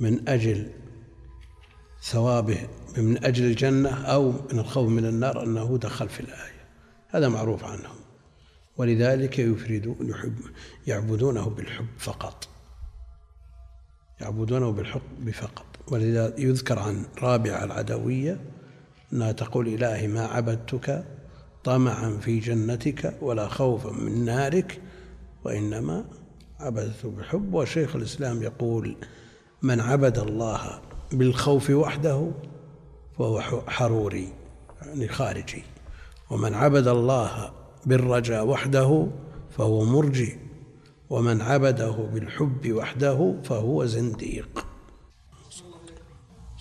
من 0.00 0.28
أجل 0.28 0.70
ثوابه 2.02 2.68
من 2.96 3.24
أجل 3.24 3.44
الجنة 3.44 3.90
أو 3.90 4.32
من 4.32 4.58
الخوف 4.58 4.88
من 4.88 5.06
النار 5.06 5.42
أنه 5.42 5.78
دخل 5.78 6.08
في 6.08 6.20
الآية. 6.20 6.62
هذا 7.08 7.28
معروف 7.28 7.64
عنهم. 7.64 7.96
ولذلك 8.76 9.38
يفردون 9.38 10.08
يحب 10.08 10.34
يعبدونه 10.86 11.50
بالحب 11.50 11.86
فقط. 11.98 12.48
يعبدونه 14.22 14.72
بالحب 14.72 15.30
فقط 15.32 15.64
ولذا 15.88 16.34
يذكر 16.38 16.78
عن 16.78 17.04
رابعة 17.22 17.64
العدوية 17.64 18.40
أنها 19.12 19.32
تقول 19.32 19.68
إلهي 19.68 20.06
ما 20.06 20.26
عبدتك 20.26 21.04
طمعا 21.64 22.18
في 22.20 22.38
جنتك 22.38 23.14
ولا 23.22 23.48
خوفا 23.48 23.90
من 23.90 24.24
نارك 24.24 24.80
وإنما 25.44 26.04
عبدته 26.60 27.10
بحب. 27.10 27.54
وشيخ 27.54 27.96
الإسلام 27.96 28.42
يقول 28.42 28.96
من 29.62 29.80
عبد 29.80 30.18
الله 30.18 30.80
بالخوف 31.12 31.70
وحده 31.70 32.30
فهو 33.18 33.40
حروري 33.66 34.28
يعني 34.82 35.08
خارجي. 35.08 35.62
ومن 36.30 36.54
عبد 36.54 36.88
الله 36.88 37.52
بالرجاء 37.86 38.46
وحده 38.46 39.06
فهو 39.50 39.84
مرجي 39.84 40.36
ومن 41.10 41.42
عبده 41.42 41.90
بالحب 41.90 42.72
وحده 42.72 43.42
فهو 43.44 43.86
زنديق. 43.86 44.66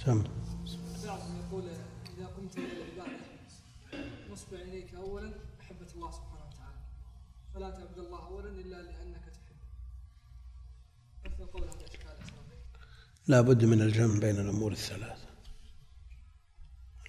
سم. 0.05 0.23
يقول 1.51 1.63
اذا 2.17 2.25
قمت 2.27 2.57
العباده 2.57 3.25
نصب 4.31 4.55
عينيك 4.55 4.93
محبه 5.59 5.87
الله 5.95 6.11
سبحانه 6.11 6.45
وتعالى 6.47 6.79
فلا 7.53 7.69
تعبد 7.69 7.99
الله 7.99 8.27
اولا 8.27 8.49
إلا 8.49 8.81
لأنك 8.81 9.25
تحبه 9.25 9.61
لا 13.27 13.41
بد 13.41 13.65
من 13.65 13.81
الجمع 13.81 14.19
بين 14.19 14.35
الأمور 14.39 14.71
الثلاثة. 14.71 15.27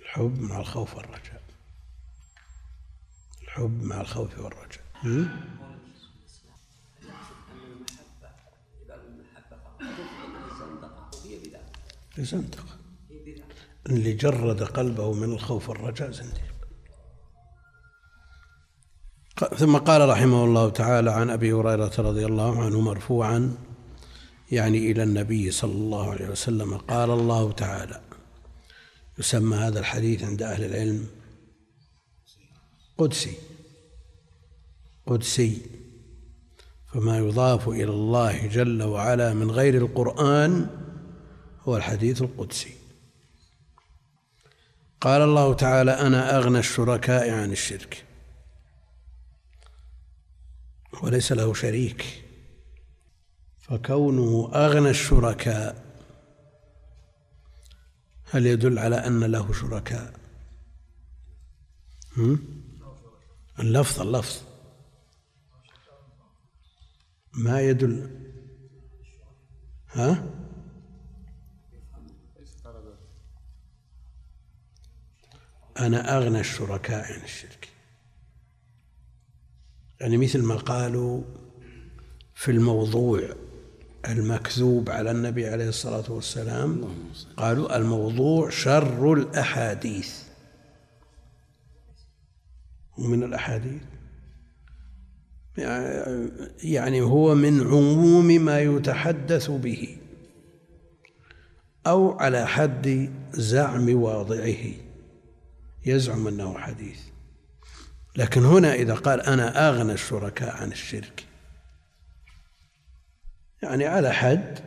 الحب 0.01 0.41
مع 0.41 0.61
الخوف 0.61 0.97
والرجاء. 0.97 1.43
الحب 3.43 3.83
مع 3.83 4.01
الخوف 4.01 4.39
والرجاء. 4.39 4.83
زندقة 12.19 12.79
اللي 13.87 14.13
جرد 14.13 14.63
قلبه 14.63 15.13
من 15.13 15.33
الخوف 15.33 15.69
والرجاء 15.69 16.11
زنديق 16.11 16.53
ثم 19.57 19.77
قال 19.77 20.09
رحمه 20.09 20.45
الله 20.45 20.69
تعالى 20.69 21.11
عن 21.11 21.31
أبي 21.31 21.53
هريرة 21.53 21.93
رضي 21.99 22.27
الله 22.27 22.63
عنه 22.63 22.81
مرفوعا 22.81 23.57
يعني 24.53 24.91
إلى 24.91 25.03
النبي 25.03 25.51
صلى 25.51 25.73
الله 25.73 26.11
عليه 26.11 26.29
وسلم 26.29 26.77
قال 26.77 27.11
الله 27.11 27.53
تعالى 27.53 28.01
يسمى 29.19 29.57
هذا 29.57 29.81
الحديث 29.81 30.25
عند 30.25 30.43
أهل 30.43 30.65
العلم 30.65 31.07
قدسي. 32.99 33.37
قدسي. 35.07 35.63
فما 36.93 37.19
يضاف 37.19 37.69
إلى 37.69 37.85
الله 37.91 38.47
جل 38.47 38.83
وعلا 38.83 39.35
من 39.35 39.51
غير 39.51 39.77
القرآن 39.77 40.82
هو 41.63 41.77
الحديث 41.77 42.23
القدسي. 42.23 42.75
قال 45.01 45.23
الله 45.23 45.55
تعالى 45.55 45.91
أنا 45.91 46.37
أغنى 46.39 46.59
الشركاء 46.59 47.31
عن 47.31 47.53
الشرك. 47.53 48.05
وليس 51.03 51.33
له 51.33 51.55
شريك. 51.55 52.25
فكونه 53.61 54.51
أغنى 54.55 54.91
الشركاء 54.91 55.93
هل 58.31 58.47
يدل 58.47 58.79
على 58.79 58.97
أن 58.97 59.25
له 59.25 59.53
شركاء؟ 59.53 60.21
اللفظ 63.59 64.01
اللفظ. 64.01 64.43
ما 67.35 67.61
يدل؟ 67.61 68.11
ها؟ 69.93 70.42
أنا 75.81 76.19
أغنى 76.19 76.41
الشركاء 76.41 77.13
عن 77.13 77.21
الشرك. 77.25 77.69
يعني 80.01 80.17
مثل 80.17 80.43
ما 80.43 80.55
قالوا 80.55 81.23
في 82.35 82.51
الموضوع 82.51 83.21
المكذوب 84.09 84.91
على 84.91 85.11
النبي 85.11 85.49
عليه 85.49 85.69
الصلاة 85.69 86.13
والسلام 86.13 86.95
قالوا 87.37 87.77
الموضوع 87.77 88.51
شر 88.51 89.13
الأحاديث. 89.13 90.23
ومن 92.99 93.23
الأحاديث؟ 93.23 93.83
يعني 96.63 97.01
هو 97.01 97.35
من 97.35 97.61
عموم 97.61 98.27
ما 98.27 98.61
يتحدث 98.61 99.51
به 99.51 99.97
أو 101.87 102.19
على 102.19 102.47
حد 102.47 103.13
زعم 103.33 104.03
واضعه. 104.03 104.92
يزعم 105.87 106.29
أنه 106.29 106.59
حديث. 106.59 107.01
لكن 108.17 108.45
هنا 108.45 108.75
إذا 108.75 108.95
قال 108.95 109.21
أنا 109.21 109.69
أغنى 109.69 109.93
الشركاء 109.93 110.57
عن 110.57 110.73
الشرك 110.73 111.27
يعني 113.63 113.87
على 113.87 114.13
حد 114.13 114.59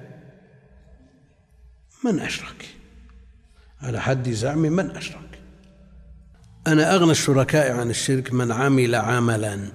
من 2.05 2.20
أشرك. 2.20 2.76
على 3.82 4.01
حد 4.01 4.30
زعم 4.30 4.57
من 4.57 4.91
أشرك. 4.91 5.39
أنا 6.68 6.95
أغنى 6.95 7.11
الشركاء 7.11 7.72
عن 7.72 7.89
الشرك 7.89 8.34
من 8.34 8.51
عمل 8.51 8.95
عملا. 8.95 9.72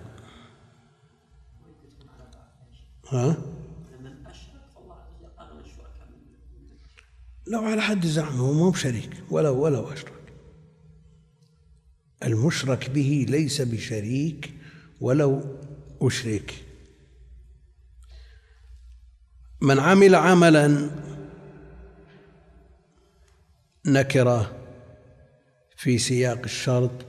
ها؟ 3.09 3.37
لو 7.47 7.65
على 7.65 7.83
حد 7.83 8.07
زعمه 8.07 8.53
مو 8.53 8.71
بشريك 8.71 9.11
ولو 9.31 9.59
ولو 9.59 9.93
أشرك. 9.93 10.20
المشرك 12.23 12.91
به 12.91 13.27
ليس 13.29 13.61
بشريك 13.61 14.55
ولو 15.01 15.59
أشرك. 16.03 16.55
من 19.63 19.79
عمل 19.79 20.15
عملا 20.15 20.91
نكره 23.87 24.57
في 25.77 25.99
سياق 25.99 26.41
الشرط 26.45 27.07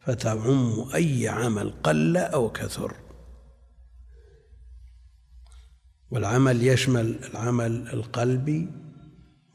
فتعم 0.00 0.84
أي 0.94 1.28
عمل 1.28 1.70
قل 1.82 2.16
أو 2.16 2.52
كثر. 2.52 2.96
والعمل 6.10 6.66
يشمل 6.66 7.24
العمل 7.24 7.88
القلبي 7.92 8.68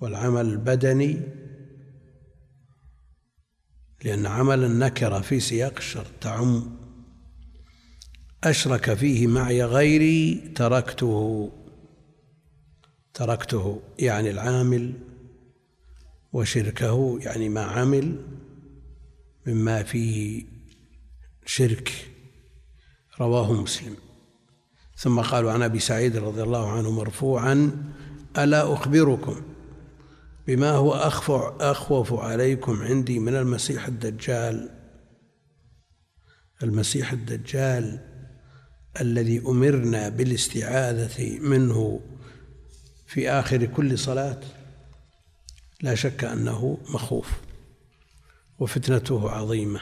والعمل 0.01 0.45
البدني 0.45 1.21
لأن 4.03 4.25
عمل 4.25 4.63
النكرة 4.63 5.19
في 5.19 5.39
سياق 5.39 5.73
الشرط. 5.77 6.11
تعم. 6.21 6.77
أشرك 8.43 8.93
فيه 8.93 9.27
معي 9.27 9.63
غيري 9.63 10.35
تركته. 10.55 11.51
تركته 13.13 13.81
يعني 13.99 14.29
العامل 14.29 14.93
وشركه 16.33 17.19
يعني 17.21 17.49
ما 17.49 17.61
عمل 17.61 18.15
مما 19.47 19.83
فيه 19.83 20.45
شرك. 21.45 21.91
رواه 23.19 23.53
مسلم. 23.53 23.95
ثم 24.97 25.21
قالوا 25.21 25.51
عن 25.51 25.61
أبي 25.61 25.79
سعيد 25.79 26.17
رضي 26.17 26.43
الله 26.43 26.71
عنه 26.71 26.91
مرفوعا 26.91 27.71
ألا 28.37 28.73
أخبركم 28.73 29.41
بما 30.47 30.71
هو 30.71 30.93
أخوف 31.59 32.13
عليكم 32.13 32.81
عندي 32.81 33.19
من 33.19 33.35
المسيح 33.35 33.87
الدجال. 33.87 34.69
المسيح 36.63 37.11
الدجال 37.11 37.99
الذي 39.01 39.39
أمرنا 39.39 40.09
بالاستعاذة 40.09 41.39
منه 41.39 42.01
في 43.07 43.29
آخر 43.29 43.65
كل 43.65 43.99
صلاة. 43.99 44.39
لا 45.81 45.95
شك 45.95 46.23
أنه 46.23 46.77
مخوف 46.89 47.31
وفتنته 48.59 49.31
عظيمة. 49.31 49.79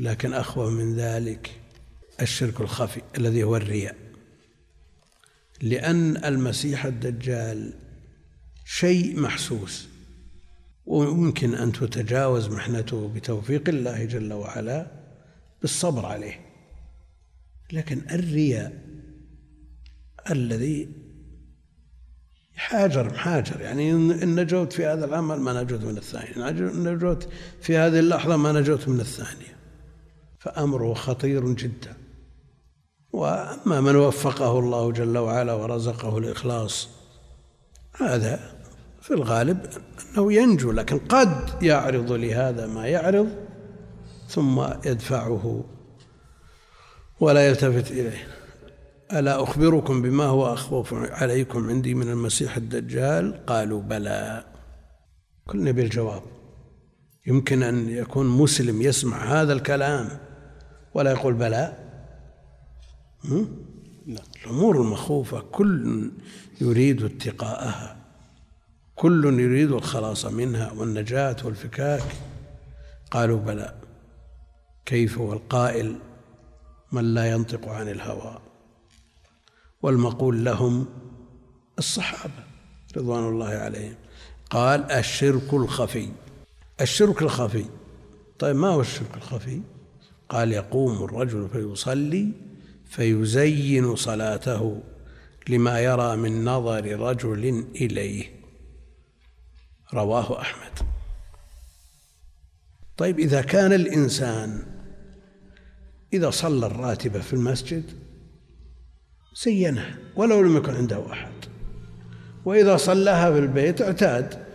لكن 0.00 0.34
أخوف 0.34 0.72
من 0.72 0.96
ذلك 0.96 1.60
الشرك 2.20 2.60
الخفي 2.60 3.02
الذي 3.18 3.42
هو 3.42 3.56
الرياء. 3.56 3.96
لأن 5.62 6.24
المسيح 6.24 6.84
الدجال 6.86 7.72
شيء 8.72 9.20
محسوس. 9.20 9.88
ويمكن 10.86 11.54
أن 11.54 11.72
تتجاوز 11.72 12.48
محنته 12.48 13.08
بتوفيق 13.14 13.68
الله 13.68 14.04
جل 14.04 14.32
وعلا 14.32 14.86
بالصبر 15.60 16.06
عليه. 16.06 16.40
لكن 17.72 18.02
الرياء 18.10 18.72
الذي 20.30 20.88
حاجر 22.54 23.12
محاجر 23.12 23.60
يعني 23.60 23.90
إن 23.92 24.40
نجوت 24.40 24.72
في 24.72 24.86
هذا 24.86 25.04
العمل 25.04 25.40
ما 25.40 25.62
نجوت 25.62 25.84
من 25.84 25.96
الثاني 25.96 26.36
إن 26.36 26.94
نجوت 26.94 27.28
في 27.60 27.76
هذه 27.76 27.98
اللحظة 27.98 28.36
ما 28.36 28.52
نجوت 28.52 28.88
من 28.88 29.00
الثانية. 29.00 29.56
فأمره 30.38 30.94
خطير 30.94 31.52
جدا. 31.52 31.96
وأما 33.12 33.80
من 33.80 33.96
وفقه 33.96 34.58
الله 34.58 34.92
جل 34.92 35.18
وعلا 35.18 35.52
ورزقه 35.52 36.18
الإخلاص 36.18 36.88
هذا 37.96 38.59
في 39.10 39.16
الغالب 39.16 39.66
أنه 40.16 40.32
ينجو 40.32 40.72
لكن 40.72 40.98
قد 40.98 41.62
يعرض 41.62 42.12
لهذا 42.12 42.66
ما 42.66 42.86
يعرض 42.86 43.28
ثم 44.28 44.60
يدفعه 44.86 45.64
ولا 47.20 47.48
يلتفت 47.48 47.90
إليه. 47.90 48.28
ألا 49.12 49.42
أخبركم 49.42 50.02
بما 50.02 50.24
هو 50.24 50.54
أخوف 50.54 50.94
عليكم 50.94 51.68
عندي 51.68 51.94
من 51.94 52.08
المسيح 52.10 52.56
الدجال؟ 52.56 53.46
قالوا 53.46 53.82
بلى. 53.82 54.44
كلنا 55.46 55.70
بالجواب 55.70 56.22
يمكن 57.26 57.62
أن 57.62 57.88
يكون 57.88 58.26
مسلم 58.26 58.82
يسمع 58.82 59.24
هذا 59.24 59.52
الكلام 59.52 60.08
ولا 60.94 61.10
يقول 61.10 61.34
بلى. 61.34 61.76
الأمور 64.44 64.80
المخوفة 64.80 65.40
كل 65.40 66.10
يريد 66.60 67.02
اتقاءها. 67.02 67.99
كل 69.00 69.40
يريد 69.40 69.72
الخلاص 69.72 70.26
منها 70.26 70.72
والنجاة 70.72 71.36
والفكاك. 71.44 72.02
قالوا 73.10 73.38
بلى 73.38 73.74
كيف 74.86 75.18
والقائل 75.18 75.96
من 76.92 77.14
لا 77.14 77.30
ينطق 77.30 77.68
عن 77.68 77.88
الهوى؟ 77.88 78.38
والمقول 79.82 80.44
لهم 80.44 80.86
الصحابة 81.78 82.44
رضوان 82.96 83.28
الله 83.28 83.48
عليهم. 83.48 83.94
قال 84.50 84.92
الشرك 84.92 85.54
الخفي. 85.54 86.08
الشرك 86.80 87.22
الخفي. 87.22 87.64
طيب 88.38 88.56
ما 88.56 88.68
هو 88.68 88.80
الشرك 88.80 89.16
الخفي؟ 89.16 89.60
قال 90.28 90.52
يقوم 90.52 91.04
الرجل 91.04 91.48
فيصلي 91.48 92.32
فيزين 92.90 93.96
صلاته 93.96 94.82
لما 95.48 95.80
يرى 95.80 96.16
من 96.16 96.44
نظر 96.44 97.00
رجل 97.00 97.64
إليه. 97.76 98.39
رواه 99.94 100.40
أحمد. 100.40 100.88
طيب 102.96 103.18
إذا 103.18 103.42
كان 103.42 103.72
الإنسان 103.72 104.62
إذا 106.12 106.30
صلى 106.30 106.66
الراتبة 106.66 107.20
في 107.20 107.32
المسجد 107.32 107.84
زينها 109.44 109.98
ولو 110.16 110.42
لم 110.42 110.56
يكن 110.56 110.74
عنده 110.74 111.12
أحد. 111.12 111.32
وإذا 112.44 112.76
صلاها 112.76 113.32
في 113.32 113.38
البيت 113.38 113.82
اعتاد 113.82 114.46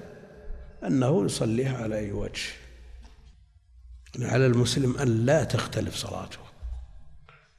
أنه 0.83 1.25
يصليها 1.25 1.77
على 1.77 1.97
أي 1.97 2.11
وجه. 2.11 2.65
على 4.19 4.45
المسلم 4.45 4.97
أن 4.97 5.25
لا 5.25 5.43
تختلف 5.43 5.95
صلاته 5.95 6.39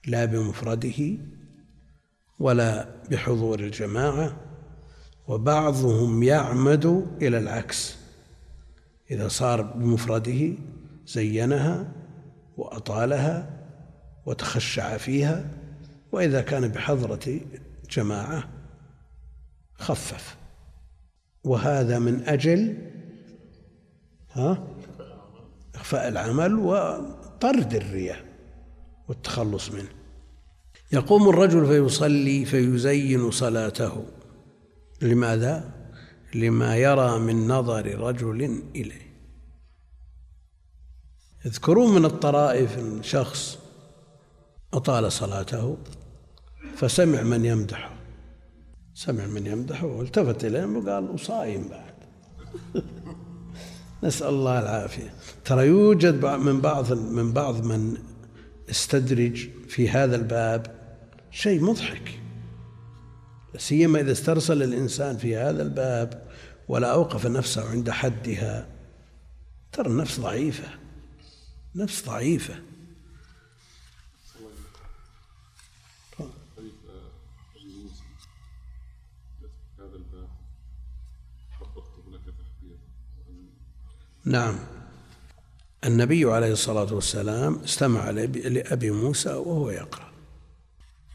لا 0.07 0.25
بمفرده 0.25 1.19
ولا 2.39 2.89
بحضور 3.11 3.61
الجماعة 3.61 4.37
وبعضهم 5.29 6.23
يعمد 6.23 7.07
إلى 7.23 7.39
العكس. 7.39 7.97
إذا 9.11 9.29
صار 9.29 9.63
بمفرده 9.63 10.53
زينها 11.07 11.93
وأطالها 12.57 13.51
وتخشع 14.27 14.97
فيها 14.97 15.51
وإذا 16.13 16.41
كان 16.41 16.69
بحضرة 16.69 17.41
جماعة 17.91 18.49
خفف. 19.75 20.37
وهذا 21.45 21.99
من 21.99 22.29
أجل 22.29 22.79
ها 24.33 24.67
إخفاء 25.75 26.09
العمل 26.09 26.55
وطرد 26.55 27.75
الرياء 27.75 28.25
والتخلص 29.09 29.71
منه. 29.71 29.89
يقوم 30.93 31.29
الرجل 31.29 31.67
فيصلي 31.67 32.45
فيزين 32.45 33.31
صلاته. 33.31 34.05
لماذا؟ 35.03 35.73
لما 36.35 36.77
يرى 36.77 37.19
من 37.19 37.49
نظر 37.49 38.01
رجل 38.01 38.63
إليه. 38.75 39.07
يذكرون 41.45 41.95
من 41.95 42.05
الطرائف 42.05 42.79
شخص 43.03 43.59
أطال 44.73 45.13
صلاته 45.13 45.77
فسمع 46.77 47.23
من 47.23 47.45
يمدحه 47.45 47.91
سمع 48.95 49.27
من 49.27 49.47
يمدحه 49.47 49.87
والتفت 49.87 50.45
إليهم 50.45 50.77
وقال 50.77 51.11
وصايم 51.11 51.69
بعد. 51.69 51.95
نسأل 54.05 54.29
الله 54.29 54.59
العافية. 54.59 55.15
ترى 55.45 55.67
يوجد 55.67 56.25
من 56.25 56.61
بعض 56.61 56.93
من 56.93 57.33
بعض 57.33 57.65
من 57.67 57.97
استدرج 58.71 59.49
في 59.69 59.89
هذا 59.89 60.17
الباب 60.17 60.67
شيء 61.31 61.63
مضحك. 61.63 62.26
سيما 63.59 64.01
إذا 64.01 64.13
استرسل 64.13 64.63
الإنسان 64.63 65.17
في 65.17 65.37
هذا 65.37 65.63
الباب 65.63 66.29
ولا 66.69 66.93
أوقف 66.93 67.27
نفسه 67.27 67.71
عند 67.71 67.91
حدها 67.91 68.69
ترى 69.73 69.87
النفس 69.87 70.21
ضعيفة 70.21 70.69
نفس 71.75 72.05
ضعيفة. 72.07 72.55
نعم. 84.25 84.59
النبي 85.85 86.25
عليه 86.25 86.53
الصلاة 86.53 86.95
والسلام 86.95 87.59
استمع 87.59 88.11
لأبي 88.11 88.91
موسى 88.91 89.33
وهو 89.33 89.71
يقرأ 89.71 90.13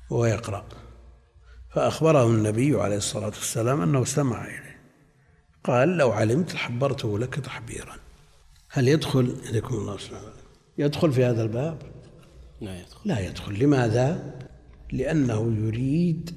وهو 0.10 0.26
يقرأ. 0.26 0.66
فأخبره 1.74 2.28
النبي 2.28 2.82
عليه 2.82 2.98
الصلاة 2.98 3.26
والسلام 3.26 3.82
أنه 3.82 4.02
استمع 4.02 4.46
إليه. 4.46 4.82
قال 5.64 5.98
لو 5.98 6.12
علمت 6.12 6.56
حبرته 6.56 7.20
لك 7.20 7.36
تحبيرا. 7.36 7.96
هل 8.70 8.88
يدخل؟ 8.88 9.36
يدكم 9.50 9.76
الله 9.76 9.98
سبحانه 9.98 10.32
يدخل 10.78 11.12
في 11.12 11.26
هذا 11.26 11.44
الباب؟ 11.44 11.78
لا 12.62 12.80
يدخل. 12.80 13.10
لا 13.10 13.20
يدخل. 13.20 13.60
لماذا؟ 13.60 14.40
لأنه 14.92 15.56
يريد 15.58 16.36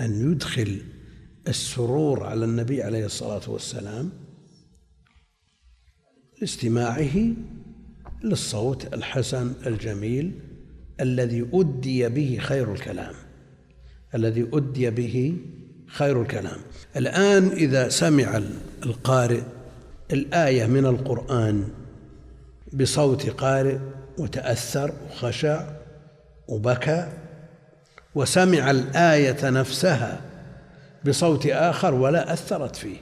أن 0.00 0.32
يدخل 0.32 0.82
السرور 1.48 2.22
على 2.22 2.44
النبي 2.44 2.82
عليه 2.82 3.06
الصلاة 3.06 3.50
والسلام 3.50 4.12
لاستماعه 6.40 7.32
للصوت 8.24 8.94
الحسن 8.94 9.52
الجميل 9.66 10.40
الذي 11.00 11.50
أدي 11.52 12.08
به 12.08 12.38
خير 12.40 12.72
الكلام. 12.72 13.14
الذي 14.16 14.48
أدي 14.52 14.90
به 14.90 15.36
خير 15.86 16.22
الكلام. 16.22 16.58
الآن 16.96 17.48
إذا 17.48 17.88
سمع 17.88 18.42
القارئ 18.86 19.42
الآية 20.12 20.66
من 20.66 20.86
القرآن 20.86 21.68
بصوت 22.72 23.30
قارئ 23.30 23.78
وتأثر 24.18 24.92
وخشع 25.10 25.64
وبكى 26.48 27.12
وسمع 28.14 28.70
الآية 28.70 29.50
نفسها 29.50 30.20
بصوت 31.06 31.46
آخر 31.46 31.94
ولا 31.94 32.32
أثرت 32.32 32.76
فيه 32.76 32.96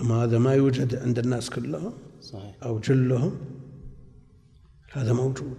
أما 0.00 0.14
هذا 0.24 0.38
ما 0.38 0.54
يوجد 0.54 0.96
عند 0.96 1.18
الناس 1.18 1.50
كلهم 1.50 1.92
صحيح. 2.20 2.54
أو 2.62 2.78
جلهم 2.78 3.38
هذا 4.92 5.12
موجود. 5.12 5.56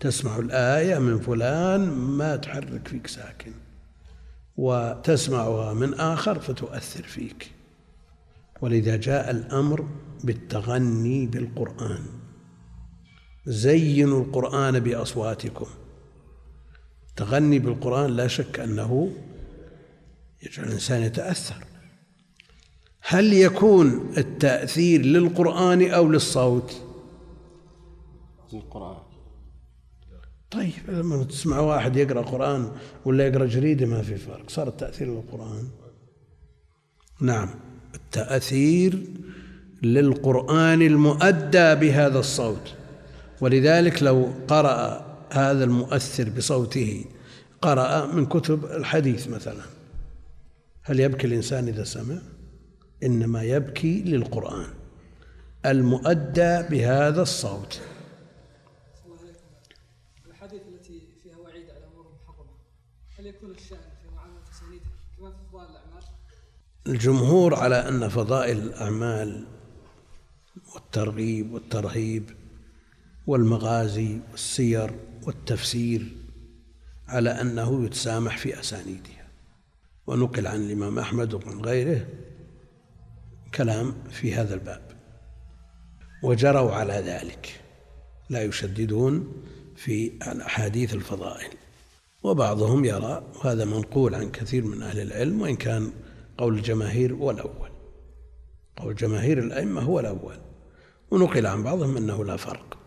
تسمع 0.00 0.38
الآية 0.38 0.98
من 0.98 1.18
فلان 1.20 1.80
ما 1.90 2.36
تحرك 2.36 2.88
فيك 2.88 3.06
ساكن. 3.06 3.52
وتسمعها 4.56 5.74
من 5.74 5.94
آخر 5.94 6.38
فتؤثر 6.38 7.02
فيك. 7.02 7.50
ولذا 8.60 8.96
جاء 8.96 9.30
الأمر 9.30 9.88
بالتغني 10.24 11.26
بالقرآن. 11.26 12.04
زينوا 13.46 14.24
القرآن 14.24 14.80
بأصواتكم. 14.80 15.66
تغني 17.16 17.58
بالقرآن 17.58 18.10
لا 18.10 18.26
شك 18.26 18.60
أنه 18.60 19.12
يجعل 20.42 20.66
الإنسان 20.66 21.02
يتأثر. 21.02 21.64
هل 23.00 23.32
يكون 23.32 24.12
التأثير 24.16 25.02
للقرآن 25.02 25.90
أو 25.90 26.08
للصوت؟ 26.08 26.82
القرآن 28.52 29.03
طيب 30.54 30.72
لما 30.88 31.24
تسمع 31.24 31.60
واحد 31.60 31.96
يقرأ 31.96 32.22
قرآن 32.22 32.72
ولا 33.04 33.26
يقرأ 33.26 33.46
جريدة 33.46 33.86
ما 33.86 34.02
في 34.02 34.16
فرق 34.16 34.50
صار 34.50 34.68
التأثير 34.68 35.08
للقرآن 35.08 35.68
نعم 37.20 37.50
التأثير 37.94 38.98
للقرآن 39.82 40.82
المؤدى 40.82 41.74
بهذا 41.74 42.18
الصوت. 42.18 42.74
ولذلك 43.40 44.02
لو 44.02 44.32
قرأ 44.48 45.06
هذا 45.32 45.64
المؤثر 45.64 46.28
بصوته 46.30 47.04
قرأ 47.62 48.06
من 48.06 48.26
كتب 48.26 48.64
الحديث 48.64 49.28
مثلا. 49.28 49.62
هل 50.82 51.00
يبكي 51.00 51.26
الإنسان 51.26 51.68
إذا 51.68 51.84
سمع؟ 51.84 52.18
إنما 53.02 53.42
يبكي 53.42 54.02
للقرآن 54.02 54.66
المؤدى 55.66 56.62
بهذا 56.70 57.22
الصوت 57.22 57.80
الأحاديث 60.44 60.62
التي 60.68 61.00
فيها 61.22 61.36
وعيد 61.38 61.70
على 61.70 61.84
أمور 61.84 62.12
محرمة 62.22 62.50
هل 63.18 63.26
يكون 63.26 63.50
الشأن 63.50 63.78
في 64.02 64.14
معاملة 64.16 64.40
تسانيدها 64.50 64.92
كما 65.18 65.30
في 65.30 65.36
فضائل 65.52 65.70
الأعمال؟ 65.70 66.02
الجمهور 66.86 67.54
على 67.54 67.88
أن 67.88 68.08
فضائل 68.08 68.58
الأعمال 68.58 69.44
والترغيب 70.74 71.52
والترهيب 71.52 72.30
والمغازي 73.26 74.18
والسير 74.30 74.90
والتفسير 75.22 76.16
على 77.08 77.30
أنه 77.30 77.84
يتسامح 77.84 78.38
في 78.38 78.60
أسانيدها. 78.60 79.28
ونقل 80.06 80.46
عن 80.46 80.60
الإمام 80.60 80.98
أحمد 80.98 81.34
وعن 81.34 81.60
غيره 81.60 82.06
كلام 83.54 83.94
في 84.10 84.34
هذا 84.34 84.54
الباب. 84.54 84.82
وجروا 86.22 86.72
على 86.72 86.92
ذلك. 86.92 87.60
لا 88.30 88.42
يشددون 88.42 89.42
في 89.76 90.12
أحاديث 90.22 90.94
الفضائل. 90.94 91.50
وبعضهم 92.22 92.84
يرى 92.84 93.24
وهذا 93.34 93.64
منقول 93.64 94.14
عن 94.14 94.30
كثير 94.30 94.64
من 94.64 94.82
أهل 94.82 95.00
العلم 95.00 95.40
وإن 95.40 95.56
كان 95.56 95.92
قول 96.38 96.54
الجماهير 96.54 97.14
هو 97.14 97.30
الأول. 97.30 97.70
قول 98.76 98.94
جماهير 98.94 99.38
الأئمة 99.38 99.80
هو 99.80 100.00
الأول. 100.00 100.36
ونقل 101.10 101.46
عن 101.46 101.62
بعضهم 101.62 101.96
أنه 101.96 102.24
لا 102.24 102.36
فرق 102.36 102.78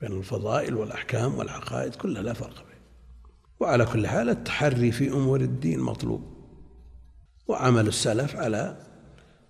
بين 0.00 0.12
الفضائل 0.12 0.74
والأحكام 0.74 1.34
والعقائد 1.34 1.94
كلها 1.94 2.22
لا 2.22 2.32
فرق 2.32 2.56
بين 2.56 2.74
وعلى 3.60 3.86
كل 3.86 4.06
حال 4.06 4.28
التحري 4.28 4.92
في 4.92 5.08
أمور 5.08 5.40
الدين 5.40 5.80
مطلوب. 5.80 6.34
وعمل 7.46 7.86
السلف 7.86 8.36
على 8.36 8.76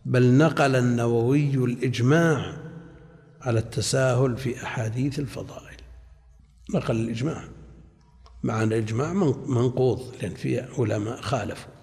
بل 0.04 0.38
نقل 0.38 0.76
النووي 0.76 1.54
الإجماع 1.54 2.56
على 3.40 3.58
التساهل 3.58 4.36
في 4.36 4.62
أحاديث 4.62 5.18
الفضائل. 5.18 5.76
نقل 6.74 6.96
الإجماع. 6.96 7.44
مع 8.42 8.62
أن 8.62 8.72
الإجماع 8.72 9.12
منقوض 9.46 10.14
لأن 10.22 10.34
فيه 10.34 10.68
علماء 10.78 11.20
خالفوا. 11.20 11.73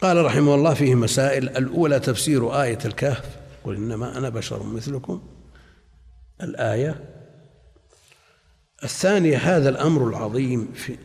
قال 0.00 0.24
رحمه 0.24 0.54
الله 0.54 0.74
فيه 0.74 0.94
مسائل. 0.94 1.48
الأولى 1.48 2.00
تفسير 2.00 2.62
آية 2.62 2.78
الكهف. 2.84 3.36
قل 3.64 3.74
إنما 3.74 4.18
أنا 4.18 4.28
بشر 4.28 4.62
مثلكم. 4.62 5.22
الآية. 6.42 7.04
الثانية 8.84 9.36
هذا 9.36 9.68
الأمر 9.68 10.08
العظيم 10.08 10.72
في 10.72 10.96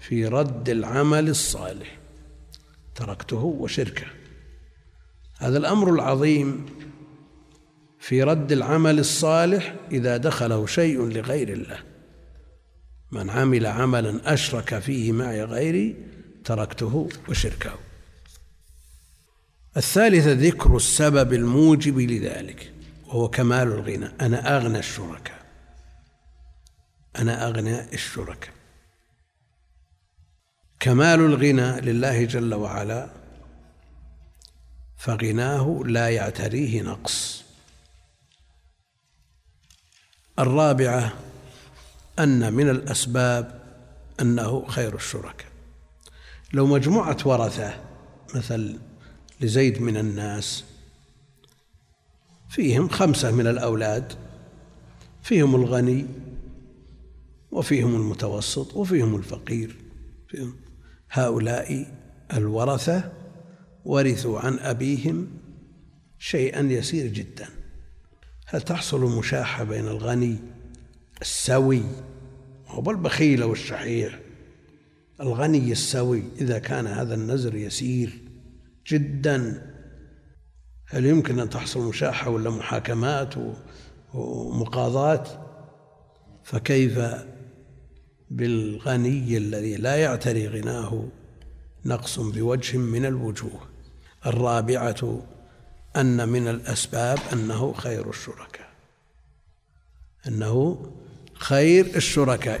في 0.00 0.26
رد 0.26 0.68
العمل 0.68 1.28
الصالح. 1.28 1.98
تركته 2.94 3.44
وشركه. 3.44 4.06
هذا 5.38 5.58
الأمر 5.58 5.94
العظيم 5.94 6.66
في 7.98 8.22
رد 8.22 8.52
العمل 8.52 8.98
الصالح 8.98 9.74
إذا 9.92 10.16
دخله 10.16 10.66
شيء 10.66 11.08
لغير 11.08 11.48
الله. 11.48 11.78
من 13.12 13.30
عمل 13.30 13.66
عملا 13.66 14.34
أشرك 14.34 14.78
فيه 14.78 15.12
معي 15.12 15.44
غيري 15.44 15.96
تركته 16.44 17.08
وشركه. 17.28 17.70
الثالثة 19.76 20.32
ذكر 20.32 20.76
السبب 20.76 21.32
الموجب 21.32 21.98
لذلك 21.98 22.72
وهو 23.06 23.28
كمال 23.28 23.68
الغنى. 23.68 24.06
أنا 24.20 24.56
أغنى 24.56 24.78
الشركاء. 24.78 25.44
أنا 27.18 27.48
أغنى 27.48 27.80
الشركاء. 27.80 28.54
كمال 30.80 31.20
الغنى 31.20 31.80
لله 31.80 32.24
جل 32.24 32.54
وعلا 32.54 33.10
فغناه 34.96 35.82
لا 35.86 36.10
يعتريه 36.10 36.82
نقص. 36.82 37.44
الرابعة 40.38 41.12
أن 42.18 42.52
من 42.52 42.70
الأسباب 42.70 43.62
أنه 44.20 44.66
خير 44.68 44.94
الشركاء. 44.94 45.48
لو 46.52 46.66
مجموعة 46.66 47.16
ورثة 47.24 47.74
مثل 48.34 48.78
لزيد 49.44 49.82
من 49.82 49.96
الناس. 49.96 50.64
فيهم 52.48 52.88
خمسة 52.88 53.30
من 53.30 53.46
الأولاد 53.46 54.12
فيهم 55.22 55.54
الغني 55.54 56.06
وفيهم 57.50 57.94
المتوسط 57.96 58.76
وفيهم 58.76 59.16
الفقير. 59.16 59.76
فيهم 60.28 60.56
هؤلاء 61.10 61.86
الورثة 62.34 63.12
ورثوا 63.84 64.40
عن 64.40 64.58
أبيهم 64.58 65.28
شيئا 66.18 66.60
يسير 66.60 67.06
جدا. 67.06 67.48
هل 68.46 68.62
تحصل 68.62 69.18
مشاحة 69.18 69.64
بين 69.64 69.88
الغني 69.88 70.38
السوي 71.22 71.82
هو 72.66 72.90
البخيل 72.90 73.44
والشحيح؟ 73.44 74.20
الغني 75.20 75.72
السوي 75.72 76.22
إذا 76.40 76.58
كان 76.58 76.86
هذا 76.86 77.14
النزر 77.14 77.54
يسير 77.54 78.23
جدا. 78.86 79.70
هل 80.86 81.06
يمكن 81.06 81.40
أن 81.40 81.50
تحصل 81.50 81.88
مشاحة 81.88 82.30
ولا 82.30 82.50
محاكمات 82.50 83.34
ومقاضاة 84.14 85.24
فكيف 86.44 87.00
بالغني 88.30 89.36
الذي 89.36 89.76
لا 89.76 89.96
يعتري 89.96 90.48
غناه 90.48 91.08
نقص 91.84 92.18
بوجه 92.18 92.76
من 92.76 93.06
الوجوه؟ 93.06 93.60
الرابعة 94.26 95.22
أن 95.96 96.28
من 96.28 96.48
الأسباب 96.48 97.18
أنه 97.32 97.72
خير 97.72 98.08
الشركاء. 98.10 98.68
أنه 100.28 100.86
خير 101.34 101.96
الشركاء. 101.96 102.60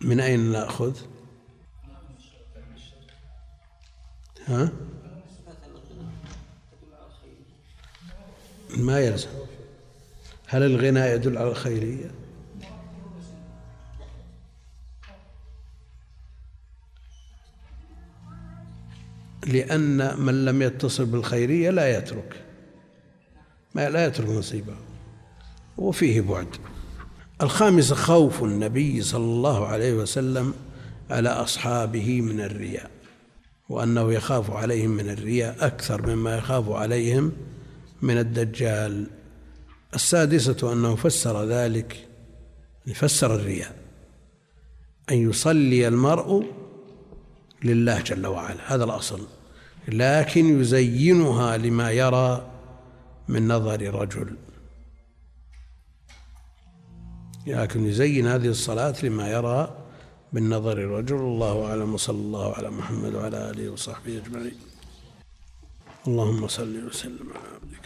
من 0.00 0.20
أين 0.20 0.52
نأخذ؟ 0.52 0.96
ها؟ 4.46 4.72
ما 8.76 9.00
يلزم. 9.00 9.28
هل 10.46 10.62
الغنى 10.62 11.00
يدل 11.00 11.38
على 11.38 11.48
الخيرية؟ 11.48 12.10
لأن 19.46 20.20
من 20.20 20.44
لم 20.44 20.62
يتصل 20.62 21.06
بالخيرية 21.06 21.70
لا 21.70 21.98
يترك. 21.98 22.44
ما 23.74 23.90
لا 23.90 24.06
يترك 24.06 24.28
نصيبه. 24.28 24.74
وفيه 25.78 26.20
بعد. 26.20 26.48
الخامس 27.42 27.92
خوف 27.92 28.42
النبي 28.42 29.02
صلى 29.02 29.24
الله 29.24 29.66
عليه 29.66 29.94
وسلم 29.94 30.54
على 31.10 31.28
أصحابه 31.28 32.20
من 32.20 32.40
الرياء. 32.40 32.95
وأنه 33.68 34.12
يخاف 34.12 34.50
عليهم 34.50 34.90
من 34.90 35.10
الرياء 35.10 35.66
أكثر 35.66 36.06
مما 36.06 36.36
يخاف 36.36 36.70
عليهم 36.70 37.32
من 38.02 38.18
الدجال. 38.18 39.06
السادسة 39.94 40.72
أنه 40.72 40.96
فسر 40.96 41.44
ذلك 41.44 42.08
فسر 42.94 43.34
الرياء 43.34 43.76
أن 45.10 45.30
يصلي 45.30 45.88
المرء 45.88 46.44
لله 47.64 48.00
جل 48.00 48.26
وعلا. 48.26 48.74
هذا 48.74 48.84
الأصل. 48.84 49.26
لكن 49.88 50.60
يزينها 50.60 51.56
لما 51.56 51.90
يرى 51.90 52.50
من 53.28 53.48
نظر 53.48 53.94
رجل. 53.94 54.36
لكن 57.46 57.86
يزين 57.86 58.26
هذه 58.26 58.46
الصلاة 58.48 58.94
لما 59.02 59.30
يرى 59.30 59.85
من 60.32 60.50
نظر 60.50 60.78
رجل 60.78 61.16
الله 61.16 61.66
أعلم 61.66 61.94
وصلى 61.94 62.16
الله 62.16 62.54
على 62.54 62.70
محمد 62.70 63.14
وعلى 63.14 63.50
آله 63.50 63.70
وصحبه 63.70 64.16
أجمعين. 64.18 64.58
اللهم 66.08 66.48
صل 66.48 66.86
وسلم 66.86 67.28
على 67.32 67.48
عبدك. 67.54 67.85